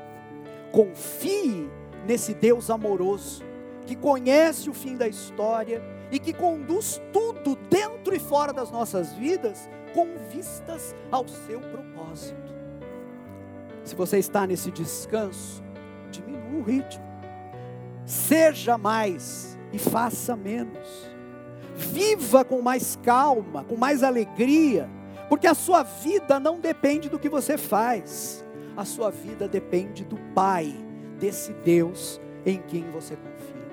[0.71, 1.69] Confie
[2.05, 3.43] nesse Deus amoroso,
[3.85, 5.81] que conhece o fim da história
[6.11, 12.53] e que conduz tudo dentro e fora das nossas vidas com vistas ao seu propósito.
[13.83, 15.63] Se você está nesse descanso,
[16.11, 17.03] diminua o ritmo.
[18.05, 21.09] Seja mais e faça menos.
[21.75, 24.89] Viva com mais calma, com mais alegria,
[25.29, 28.43] porque a sua vida não depende do que você faz,
[28.75, 30.73] a sua vida depende do Pai,
[31.19, 33.69] desse Deus em quem você confia.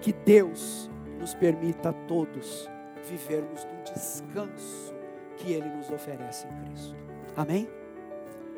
[0.00, 2.68] Que Deus nos permita a todos
[3.08, 4.93] vivermos do descanso
[5.36, 6.96] que Ele nos oferece em Cristo.
[7.36, 7.68] Amém?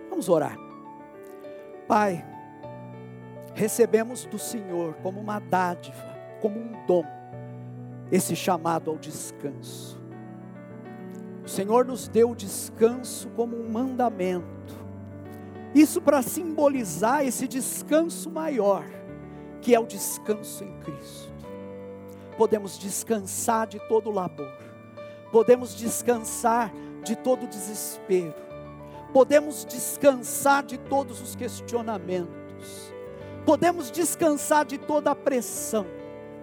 [0.09, 0.57] Vamos orar.
[1.87, 2.25] Pai,
[3.55, 7.05] recebemos do Senhor como uma dádiva, como um dom,
[8.11, 10.01] esse chamado ao descanso.
[11.45, 14.75] O Senhor nos deu o descanso como um mandamento.
[15.75, 18.85] Isso para simbolizar esse descanso maior,
[19.61, 21.33] que é o descanso em Cristo.
[22.37, 24.59] Podemos descansar de todo labor,
[25.31, 26.73] podemos descansar
[27.05, 28.35] de todo desespero,
[29.13, 32.93] podemos descansar de todos os questionamentos,
[33.45, 35.87] podemos descansar de toda a pressão,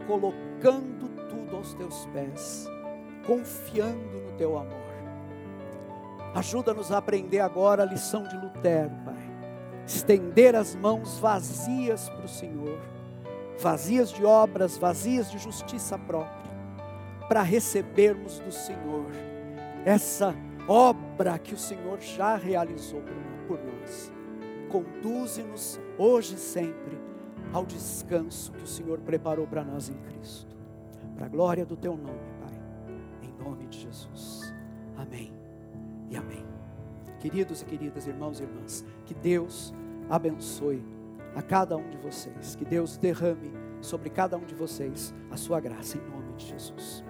[0.08, 2.68] colocando tudo aos teus pés,
[3.26, 4.84] confiando no teu amor.
[6.34, 9.32] Ajuda-nos a aprender agora a lição de Lutero, Pai.
[9.86, 12.80] Estender as mãos vazias para o Senhor,
[13.60, 16.43] vazias de obras, vazias de justiça própria,
[17.34, 19.08] para recebermos do Senhor
[19.84, 20.36] essa
[20.68, 23.02] obra que o Senhor já realizou
[23.48, 24.12] por nós.
[24.70, 26.96] Conduze-nos hoje e sempre
[27.52, 30.56] ao descanso que o Senhor preparou para nós em Cristo.
[31.16, 32.62] Para a glória do teu nome, Pai.
[33.24, 34.54] Em nome de Jesus.
[34.96, 35.34] Amém.
[36.12, 36.46] E amém.
[37.20, 39.74] Queridos e queridas irmãos e irmãs, que Deus
[40.08, 40.86] abençoe
[41.36, 42.56] a cada um de vocês.
[42.56, 47.04] Que Deus derrame sobre cada um de vocês a sua graça em nome de Jesus.